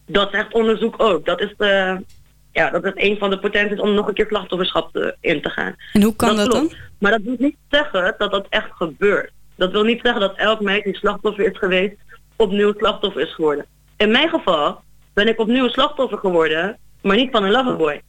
Dat 0.05 0.31
zegt 0.31 0.53
onderzoek 0.53 0.95
ook. 1.01 1.25
Dat 1.25 1.41
is, 1.41 1.53
de, 1.57 2.03
ja, 2.51 2.69
dat 2.69 2.85
is 2.85 2.91
een 2.95 3.17
van 3.17 3.29
de 3.29 3.39
potenties 3.39 3.79
om 3.79 3.93
nog 3.93 4.07
een 4.07 4.13
keer 4.13 4.27
slachtofferschap 4.27 4.91
te- 4.91 5.15
in 5.19 5.41
te 5.41 5.49
gaan. 5.49 5.75
en 5.93 6.01
hoe 6.01 6.15
kan 6.15 6.35
dat, 6.35 6.51
dan? 6.51 6.71
Maar 6.97 7.11
dat 7.11 7.21
wil 7.21 7.35
niet 7.39 7.55
zeggen 7.69 8.15
dat 8.17 8.31
dat 8.31 8.45
echt 8.49 8.69
gebeurt. 8.71 9.31
Dat 9.55 9.71
wil 9.71 9.83
niet 9.83 9.99
zeggen 10.01 10.21
dat 10.21 10.35
elk 10.37 10.61
meisje 10.61 10.83
die 10.83 10.95
slachtoffer 10.97 11.45
is 11.51 11.57
geweest, 11.57 11.95
opnieuw 12.35 12.73
slachtoffer 12.77 13.21
is 13.21 13.33
geworden. 13.33 13.65
In 13.97 14.11
mijn 14.11 14.29
geval 14.29 14.81
ben 15.13 15.27
ik 15.27 15.39
opnieuw 15.39 15.67
slachtoffer 15.69 16.17
geworden, 16.17 16.77
maar 17.01 17.15
niet 17.15 17.31
van 17.31 17.43
een 17.43 17.51
loverboy. 17.51 18.01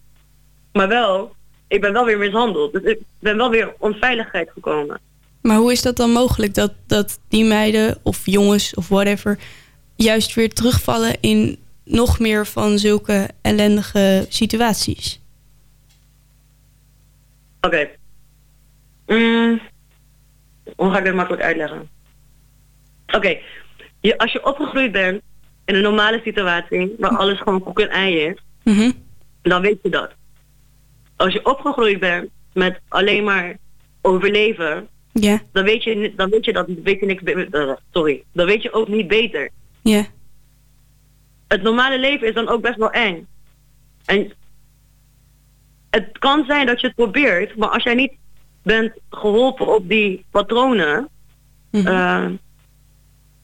Maar 0.72 0.88
wel, 0.88 1.34
ik 1.68 1.80
ben 1.80 1.92
wel 1.92 2.04
weer 2.04 2.18
mishandeld. 2.18 2.72
Dus 2.72 2.82
ik 2.82 2.98
ben 3.18 3.36
wel 3.36 3.50
weer 3.50 3.74
onveiligheid 3.78 4.50
gekomen. 4.50 5.00
Maar 5.42 5.56
hoe 5.56 5.72
is 5.72 5.82
dat 5.82 5.96
dan 5.96 6.10
mogelijk 6.10 6.54
dat, 6.54 6.72
dat 6.86 7.18
die 7.28 7.44
meiden 7.44 7.98
of 8.02 8.20
jongens 8.24 8.74
of 8.74 8.88
whatever 8.88 9.38
juist 9.96 10.34
weer 10.34 10.52
terugvallen 10.52 11.16
in 11.20 11.58
nog 11.84 12.18
meer 12.18 12.46
van 12.46 12.78
zulke 12.78 13.28
ellendige 13.42 14.26
situaties? 14.28 15.20
Oké. 17.60 17.88
Mm, 19.06 19.60
hoe 20.76 20.90
ga 20.90 20.98
ik 20.98 21.04
dit 21.04 21.14
makkelijk 21.14 21.42
uitleggen? 21.42 21.88
Oké, 23.06 23.38
je, 24.00 24.18
als 24.18 24.32
je 24.32 24.44
opgegroeid 24.46 24.92
bent 24.92 25.22
in 25.64 25.74
een 25.74 25.82
normale 25.82 26.20
situatie, 26.24 26.94
waar 26.98 27.16
alles 27.16 27.38
gewoon 27.38 27.62
koek 27.62 27.80
en 27.80 27.88
ei 27.88 28.16
is, 28.16 28.36
Mhm. 28.64 28.90
dan 29.42 29.62
weet 29.62 29.78
je 29.82 29.88
dat. 29.88 30.10
Als 31.16 31.32
je 31.32 31.44
opgegroeid 31.44 32.00
bent 32.00 32.28
met 32.52 32.80
alleen 32.88 33.24
maar 33.24 33.56
overleven, 34.00 34.88
Ja, 35.12 35.40
dan 35.52 35.64
weet 35.64 35.82
je, 35.84 36.12
dan 36.16 36.30
weet 36.30 36.44
je 36.44 36.52
dat 36.52 36.66
weet 36.82 37.00
je 37.00 37.06
niks 37.06 37.22
eh, 37.22 37.70
sorry, 37.92 38.22
dan 38.32 38.46
weet 38.46 38.62
je 38.62 38.72
ook 38.72 38.88
niet 38.88 39.08
beter. 39.08 39.50
ja, 39.82 40.06
Het 41.52 41.62
normale 41.62 41.98
leven 41.98 42.26
is 42.28 42.34
dan 42.34 42.48
ook 42.48 42.62
best 42.62 42.76
wel 42.76 42.90
eng. 42.90 43.26
En 44.04 44.32
het 45.90 46.18
kan 46.18 46.44
zijn 46.46 46.66
dat 46.66 46.80
je 46.80 46.86
het 46.86 46.96
probeert, 46.96 47.56
maar 47.56 47.68
als 47.68 47.82
jij 47.82 47.94
niet 47.94 48.12
bent 48.62 48.92
geholpen 49.10 49.74
op 49.74 49.88
die 49.88 50.24
patronen, 50.30 51.08
Mhm. 51.70 51.86
eh, 51.86 52.26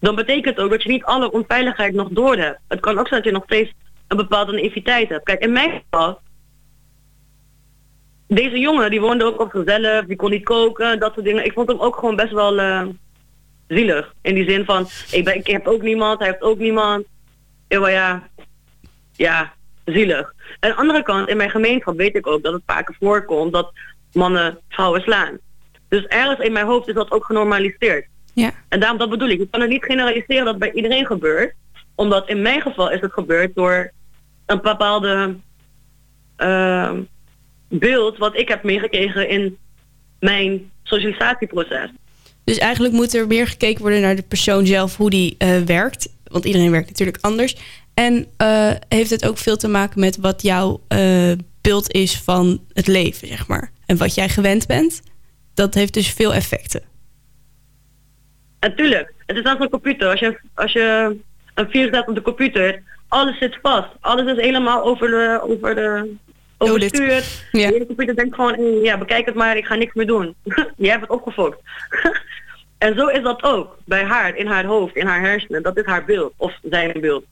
dan 0.01 0.15
betekent 0.15 0.57
het 0.57 0.65
ook 0.65 0.71
dat 0.71 0.83
je 0.83 0.89
niet 0.89 1.05
alle 1.05 1.33
onveiligheid 1.33 1.95
nog 1.95 2.09
door 2.09 2.37
hebt. 2.37 2.59
Het 2.69 2.81
kan 2.81 2.99
ook 2.99 3.09
zijn 3.09 3.21
dat 3.23 3.31
je 3.33 3.37
nog 3.39 3.45
steeds 3.45 3.73
een 4.07 4.17
bepaalde 4.17 4.53
naïviteit 4.53 5.09
hebt. 5.09 5.25
Kijk, 5.25 5.41
in 5.43 5.53
mijn 5.53 5.71
geval, 5.71 6.21
deze 8.27 8.59
jongen 8.59 8.91
die 8.91 9.01
woonde 9.01 9.25
ook 9.25 9.41
op 9.41 9.51
zichzelf, 9.53 10.05
die 10.05 10.17
kon 10.17 10.31
niet 10.31 10.45
koken, 10.45 10.99
dat 10.99 11.13
soort 11.15 11.25
dingen. 11.27 11.45
Ik 11.45 11.53
vond 11.53 11.69
hem 11.69 11.81
ook 11.81 11.95
gewoon 11.97 12.17
best 12.17 12.33
wel 12.33 12.59
eh, 12.59 12.87
zielig. 13.69 14.15
In 14.23 14.35
die 14.35 14.49
zin 14.51 14.65
van, 14.65 14.87
ik, 15.11 15.25
ben, 15.25 15.35
ik 15.35 15.47
heb 15.47 15.67
ook 15.67 15.83
niemand, 15.83 16.19
hij 16.19 16.29
heeft 16.29 16.43
ook 16.43 16.59
niemand. 16.59 17.05
Ja, 17.69 17.81
maar 17.81 17.91
ja, 17.91 18.29
ja, 19.13 19.53
zielig. 19.85 20.35
Aan 20.61 20.71
de 20.71 20.77
andere 20.77 21.03
kant, 21.03 21.29
in 21.29 21.37
mijn 21.37 21.51
gemeenschap 21.51 21.97
weet 21.97 22.17
ik 22.17 22.27
ook 22.27 22.43
dat 22.43 22.53
het 22.53 22.63
vaker 22.67 22.97
voorkomt 23.01 23.53
dat 23.53 23.73
mannen 24.13 24.59
vrouwen 24.69 25.01
slaan. 25.01 25.39
Dus 25.89 26.05
ergens 26.05 26.47
in 26.47 26.53
mijn 26.53 26.67
hoofd 26.67 26.89
is 26.89 26.95
dat 26.95 27.11
ook 27.11 27.25
genormaliseerd. 27.25 28.07
ja, 28.35 28.51
En 28.69 28.81
daarom, 28.81 28.99
dat 28.99 29.11
bedoel 29.11 29.29
ik. 29.29 29.41
Ik 29.41 29.51
kan 29.51 29.61
het 29.61 29.71
niet 29.71 29.85
generaliseren 29.85 30.45
dat 30.45 30.55
het 30.55 30.59
bij 30.59 30.73
iedereen 30.73 31.07
gebeurt. 31.07 31.55
Omdat 31.95 32.29
in 32.29 32.43
mijn 32.43 32.61
geval 32.61 32.91
is 32.91 33.01
het 33.01 33.13
gebeurd 33.13 33.55
door 33.55 33.93
een 34.47 34.61
bepaalde 34.63 35.37
ehm, 36.37 37.01
beeld 37.69 38.19
wat 38.19 38.37
ik 38.37 38.49
heb 38.49 38.63
meegekregen 38.63 39.29
in 39.29 39.59
mijn 40.21 40.71
socialisatieproces. 40.83 41.91
Dus 42.45 42.59
eigenlijk 42.59 42.95
moet 42.95 43.15
er 43.15 43.27
meer 43.27 43.47
gekeken 43.47 43.83
worden 43.83 44.01
naar 44.01 44.17
de 44.17 44.23
persoon 44.23 44.67
zelf, 44.67 44.97
hoe 44.97 45.11
die 45.11 45.35
eh, 45.39 45.61
werkt. 45.61 46.17
Want 46.31 46.45
iedereen 46.45 46.71
werkt 46.71 46.89
natuurlijk 46.89 47.19
anders. 47.21 47.57
En 47.95 48.27
eh, 48.37 48.71
heeft 48.89 49.11
het 49.11 49.27
ook 49.27 49.39
veel 49.39 49.57
te 49.57 49.69
maken 49.69 50.01
met 50.01 50.17
wat 50.17 50.43
jouw 50.43 50.81
eh, 50.89 51.33
beeld 51.61 51.93
is 51.93 52.19
van 52.19 52.65
het 52.73 52.87
leven, 52.87 53.29
zeg 53.29 53.49
maar. 53.49 53.71
En 53.87 53.97
wat 53.97 54.15
jij 54.15 54.29
gewend 54.29 54.67
bent. 54.67 55.03
Dat 55.55 55.75
heeft 55.75 55.95
dus 55.95 56.13
veel 56.13 56.35
effecten. 56.35 56.83
Natuurlijk, 58.61 59.13
het 59.27 59.37
is 59.37 59.45
als 59.45 59.59
een 59.59 59.71
computer. 59.71 60.09
Als 60.11 60.21
je, 60.21 60.41
als 60.55 60.73
je 60.73 61.17
een 61.55 61.71
virus 61.71 61.91
hebt 61.91 62.09
op 62.09 62.15
de 62.15 62.23
computer, 62.23 62.83
alles 63.09 63.39
zit 63.39 63.59
vast. 63.63 63.89
Alles 64.01 64.37
is 64.37 64.43
helemaal 64.43 64.85
over 64.85 65.09
de, 65.09 65.41
over 65.43 65.75
de 65.75 66.17
overstuurd. 66.59 67.45
Ja. 67.53 67.71
De 67.71 67.87
computer 67.87 68.17
denkt 68.17 68.35
gewoon, 68.35 68.83
ja, 68.83 68.99
bekijk 68.99 69.27
het 69.27 69.35
maar, 69.35 69.57
ik 69.57 69.67
ga 69.67 69.75
niks 69.75 69.95
meer 69.95 70.07
doen. 70.07 70.35
Jij 70.77 70.91
hebt 70.91 71.01
het 71.01 71.11
opgefokt. 71.11 71.59
en 72.79 72.95
zo 72.97 73.07
is 73.07 73.23
dat 73.23 73.43
ook 73.43 73.79
bij 73.85 74.05
haar, 74.05 74.37
in 74.37 74.47
haar 74.47 74.65
hoofd, 74.65 74.97
in 74.97 75.07
haar 75.07 75.21
hersenen. 75.21 75.63
Dat 75.63 75.77
is 75.77 75.85
haar 75.85 76.05
beeld, 76.05 76.33
of 76.37 76.59
zijn 76.63 77.01
beeld. 77.01 77.25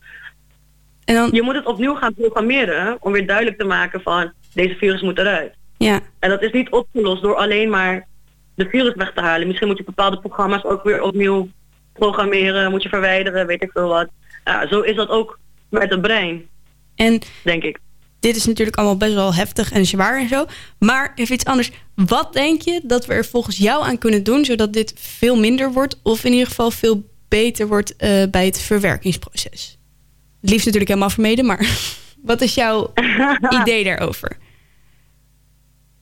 En 1.04 1.14
dan, 1.14 1.28
Je 1.32 1.42
moet 1.42 1.54
het 1.54 1.66
opnieuw 1.66 1.94
gaan 1.94 2.14
programmeren 2.14 2.96
om 3.00 3.12
weer 3.12 3.26
duidelijk 3.26 3.59
te 3.59 3.64
maken 3.64 4.00
van, 4.00 4.32
deze 4.54 4.74
virus 4.74 5.00
moet 5.00 5.18
eruit. 5.18 5.54
ja, 5.76 6.00
En 6.18 6.30
dat 6.30 6.42
is 6.42 6.52
niet 6.52 6.70
opgelost 6.70 7.22
door 7.22 7.35
alleen 7.35 7.70
maar 7.70 8.06
de 8.54 8.68
virus 8.68 8.94
weg 8.94 9.12
te 9.12 9.20
halen. 9.20 9.46
Misschien 9.46 9.68
moet 9.68 9.78
je 9.78 9.85
bepaalde 9.85 10.18
programma's 10.18 10.64
ook 10.64 10.82
weer 10.82 11.02
opnieuw 11.02 11.48
programmeren, 11.92 12.70
moet 12.70 12.82
je 12.82 12.88
verwijderen, 12.88 13.46
weet 13.46 13.62
ik 13.62 13.70
veel 13.72 13.88
wat. 13.88 14.09
Ja, 14.44 14.66
zo 14.68 14.80
is 14.80 14.96
dat 14.96 15.09
ook 15.09 15.38
met 15.68 15.90
het 15.90 16.00
brein, 16.00 16.48
en 16.94 17.20
denk 17.42 17.62
ik. 17.62 17.78
Dit 18.27 18.37
is 18.37 18.47
natuurlijk 18.47 18.77
allemaal 18.77 18.97
best 18.97 19.15
wel 19.15 19.35
heftig 19.35 19.73
en 19.73 19.87
zwaar 19.87 20.19
en 20.21 20.29
zo. 20.29 20.47
Maar 20.79 21.12
even 21.15 21.35
iets 21.35 21.45
anders. 21.45 21.71
Wat 21.95 22.33
denk 22.33 22.62
je 22.62 22.81
dat 22.83 23.07
we 23.07 23.15
er 23.15 23.25
volgens 23.25 23.57
jou 23.57 23.85
aan 23.85 23.99
kunnen 23.99 24.23
doen... 24.23 24.45
zodat 24.45 24.73
dit 24.73 24.93
veel 24.97 25.37
minder 25.37 25.73
wordt... 25.73 26.01
of 26.03 26.25
in 26.25 26.33
ieder 26.33 26.47
geval 26.47 26.71
veel 26.71 27.09
beter 27.29 27.67
wordt 27.67 27.97
eh, 27.97 28.23
bij 28.31 28.45
het 28.45 28.61
verwerkingsproces? 28.61 29.79
Het 30.41 30.51
liefst 30.51 30.65
natuurlijk 30.65 30.91
helemaal 30.91 31.11
vermeden, 31.11 31.47
maar... 31.47 31.67
wat 32.31 32.41
is 32.41 32.55
jouw 32.55 32.93
idee 33.61 33.85
daarover? 33.85 34.37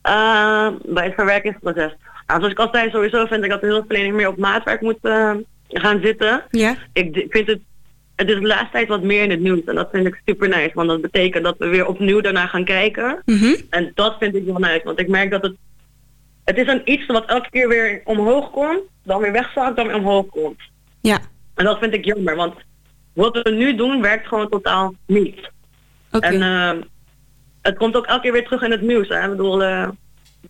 Uh, 0.06 0.68
bij 0.84 1.04
het 1.04 1.14
verwerkingsproces. 1.14 1.92
Nou, 2.26 2.40
zoals 2.40 2.52
ik 2.52 2.58
al 2.58 2.68
zei, 2.72 2.90
sowieso 2.90 3.26
vind 3.26 3.44
ik 3.44 3.50
dat 3.50 3.60
de 3.60 3.66
hulpverlening 3.66 4.14
meer 4.14 4.28
op 4.28 4.36
maatwerk 4.36 4.80
moet 4.80 4.98
eh, 5.02 5.30
gaan 5.68 6.00
zitten. 6.02 6.44
Ja? 6.50 6.76
Ik 6.92 7.12
d- 7.12 7.32
vind 7.32 7.46
het, 7.46 7.60
het 8.16 8.28
is 8.28 8.34
de 8.34 8.46
laatste 8.46 8.70
tijd 8.72 8.88
wat 8.88 9.02
meer 9.02 9.22
in 9.22 9.30
het 9.30 9.40
nieuws 9.40 9.64
en 9.64 9.74
dat 9.74 9.88
vind 9.92 10.06
ik 10.06 10.20
super 10.24 10.48
nice. 10.48 10.70
Want 10.74 10.88
dat 10.88 11.00
betekent 11.00 11.44
dat 11.44 11.58
we 11.58 11.66
weer 11.66 11.86
opnieuw 11.86 12.20
daarna 12.20 12.46
gaan 12.46 12.64
kijken. 12.64 13.22
Mhm. 13.24 13.54
En 13.70 13.92
dat 13.94 14.16
vind 14.18 14.34
ik 14.34 14.44
wel 14.44 14.58
nice, 14.58 14.80
want 14.84 15.00
ik 15.00 15.08
merk 15.08 15.30
dat 15.30 15.42
het... 15.42 15.54
Het 16.44 16.58
is 16.58 16.66
een 16.66 16.82
iets 16.84 17.06
wat 17.06 17.26
elke 17.26 17.50
keer 17.50 17.68
weer 17.68 18.00
omhoog 18.04 18.50
komt, 18.50 18.80
dan 19.02 19.20
weer 19.20 19.32
wegzakt, 19.32 19.76
dan 19.76 19.86
weer 19.86 19.96
omhoog 19.96 20.26
komt. 20.26 20.60
Ja, 21.00 21.18
En 21.54 21.64
dat 21.64 21.78
vind 21.78 21.94
ik 21.94 22.04
jammer, 22.04 22.36
want 22.36 22.54
wat 23.12 23.42
we 23.42 23.50
nu 23.50 23.74
doen 23.76 24.02
werkt 24.02 24.26
gewoon 24.26 24.48
totaal 24.48 24.94
niet. 25.06 25.50
oké. 26.12 26.26
En 26.26 26.42
eh, 26.42 26.82
het 27.62 27.76
komt 27.76 27.96
ook 27.96 28.06
elke 28.06 28.22
keer 28.22 28.32
weer 28.32 28.44
terug 28.44 28.62
in 28.62 28.70
het 28.70 28.80
nieuws. 28.80 29.08
Hè? 29.08 29.22
Ik 29.22 29.30
bedoel, 29.30 29.62
eh, 29.62 29.88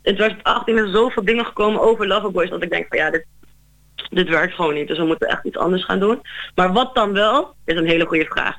in 0.02 0.14
2018 0.14 0.78
is 0.78 0.92
zoveel 0.92 1.24
dingen 1.24 1.44
gekomen 1.44 1.80
over 1.80 2.06
Loverboys 2.06 2.50
dat 2.50 2.62
ik 2.62 2.70
denk 2.70 2.86
van 2.88 2.98
ja, 2.98 3.10
dit, 3.10 3.26
dit 4.10 4.28
werkt 4.28 4.54
gewoon 4.54 4.74
niet. 4.74 4.88
Dus 4.88 4.98
we 4.98 5.04
moeten 5.04 5.28
echt 5.28 5.44
iets 5.44 5.56
anders 5.56 5.84
gaan 5.84 6.00
doen. 6.00 6.20
Maar 6.54 6.72
wat 6.72 6.94
dan 6.94 7.12
wel, 7.12 7.54
is 7.64 7.76
een 7.76 7.86
hele 7.86 8.06
goede 8.06 8.24
vraag. 8.24 8.56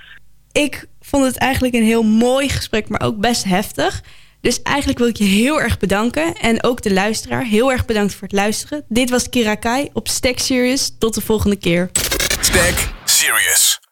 Ik 0.51 0.85
vond 1.01 1.25
het 1.25 1.37
eigenlijk 1.37 1.73
een 1.73 1.83
heel 1.83 2.03
mooi 2.03 2.49
gesprek, 2.49 2.89
maar 2.89 3.01
ook 3.01 3.17
best 3.17 3.43
heftig. 3.43 4.01
Dus 4.41 4.61
eigenlijk 4.61 4.99
wil 4.99 5.07
ik 5.07 5.17
je 5.17 5.23
heel 5.23 5.61
erg 5.61 5.77
bedanken. 5.77 6.33
En 6.33 6.63
ook 6.63 6.81
de 6.81 6.93
luisteraar, 6.93 7.43
heel 7.43 7.71
erg 7.71 7.85
bedankt 7.85 8.13
voor 8.13 8.27
het 8.27 8.37
luisteren. 8.37 8.85
Dit 8.87 9.09
was 9.09 9.29
Kira 9.29 9.55
Kai 9.55 9.89
op 9.93 10.07
Stack 10.07 10.39
Serious. 10.39 10.97
Tot 10.97 11.13
de 11.13 11.21
volgende 11.21 11.55
keer. 11.55 11.89
Stack 12.39 12.93
Serious. 13.05 13.84